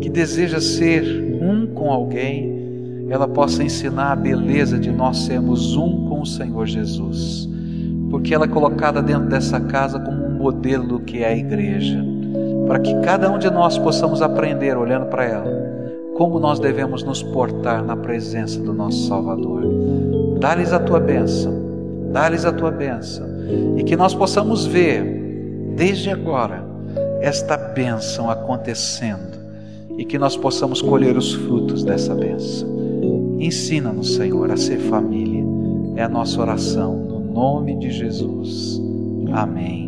que 0.00 0.08
deseja 0.08 0.60
ser 0.60 1.02
um 1.40 1.66
com 1.66 1.90
alguém, 1.90 3.06
ela 3.10 3.26
possa 3.26 3.62
ensinar 3.62 4.12
a 4.12 4.16
beleza 4.16 4.78
de 4.78 4.90
nós 4.90 5.18
sermos 5.18 5.76
um 5.76 6.08
com 6.08 6.20
o 6.20 6.26
Senhor 6.26 6.66
Jesus, 6.66 7.48
porque 8.10 8.34
ela 8.34 8.44
é 8.44 8.48
colocada 8.48 9.02
dentro 9.02 9.28
dessa 9.28 9.58
casa 9.60 9.98
como 9.98 10.24
um 10.24 10.38
modelo 10.38 10.86
do 10.86 11.00
que 11.00 11.22
é 11.22 11.28
a 11.28 11.36
igreja, 11.36 12.04
para 12.66 12.78
que 12.78 12.94
cada 13.00 13.30
um 13.30 13.38
de 13.38 13.50
nós 13.50 13.78
possamos 13.78 14.20
aprender 14.20 14.76
olhando 14.76 15.06
para 15.06 15.24
ela 15.24 15.68
como 16.18 16.40
nós 16.40 16.58
devemos 16.58 17.04
nos 17.04 17.22
portar 17.22 17.84
na 17.84 17.96
presença 17.96 18.60
do 18.60 18.72
nosso 18.72 19.06
Salvador. 19.06 19.62
Dá-lhes 20.40 20.72
a 20.72 20.80
tua 20.80 20.98
bênção 20.98 21.67
dá-lhes 22.12 22.44
a 22.44 22.52
tua 22.52 22.70
bênção 22.70 23.26
e 23.76 23.82
que 23.82 23.96
nós 23.96 24.14
possamos 24.14 24.66
ver 24.66 25.02
desde 25.76 26.10
agora 26.10 26.64
esta 27.20 27.56
bênção 27.56 28.30
acontecendo 28.30 29.38
e 29.96 30.04
que 30.04 30.18
nós 30.18 30.36
possamos 30.36 30.80
colher 30.80 31.16
os 31.16 31.34
frutos 31.34 31.82
dessa 31.84 32.14
bênção. 32.14 32.68
Ensina-nos, 33.38 34.14
Senhor, 34.14 34.50
a 34.50 34.56
ser 34.56 34.78
família. 34.78 35.44
É 35.96 36.02
a 36.02 36.08
nossa 36.08 36.40
oração 36.40 36.96
no 36.96 37.20
nome 37.20 37.76
de 37.78 37.90
Jesus. 37.90 38.80
Amém. 39.32 39.87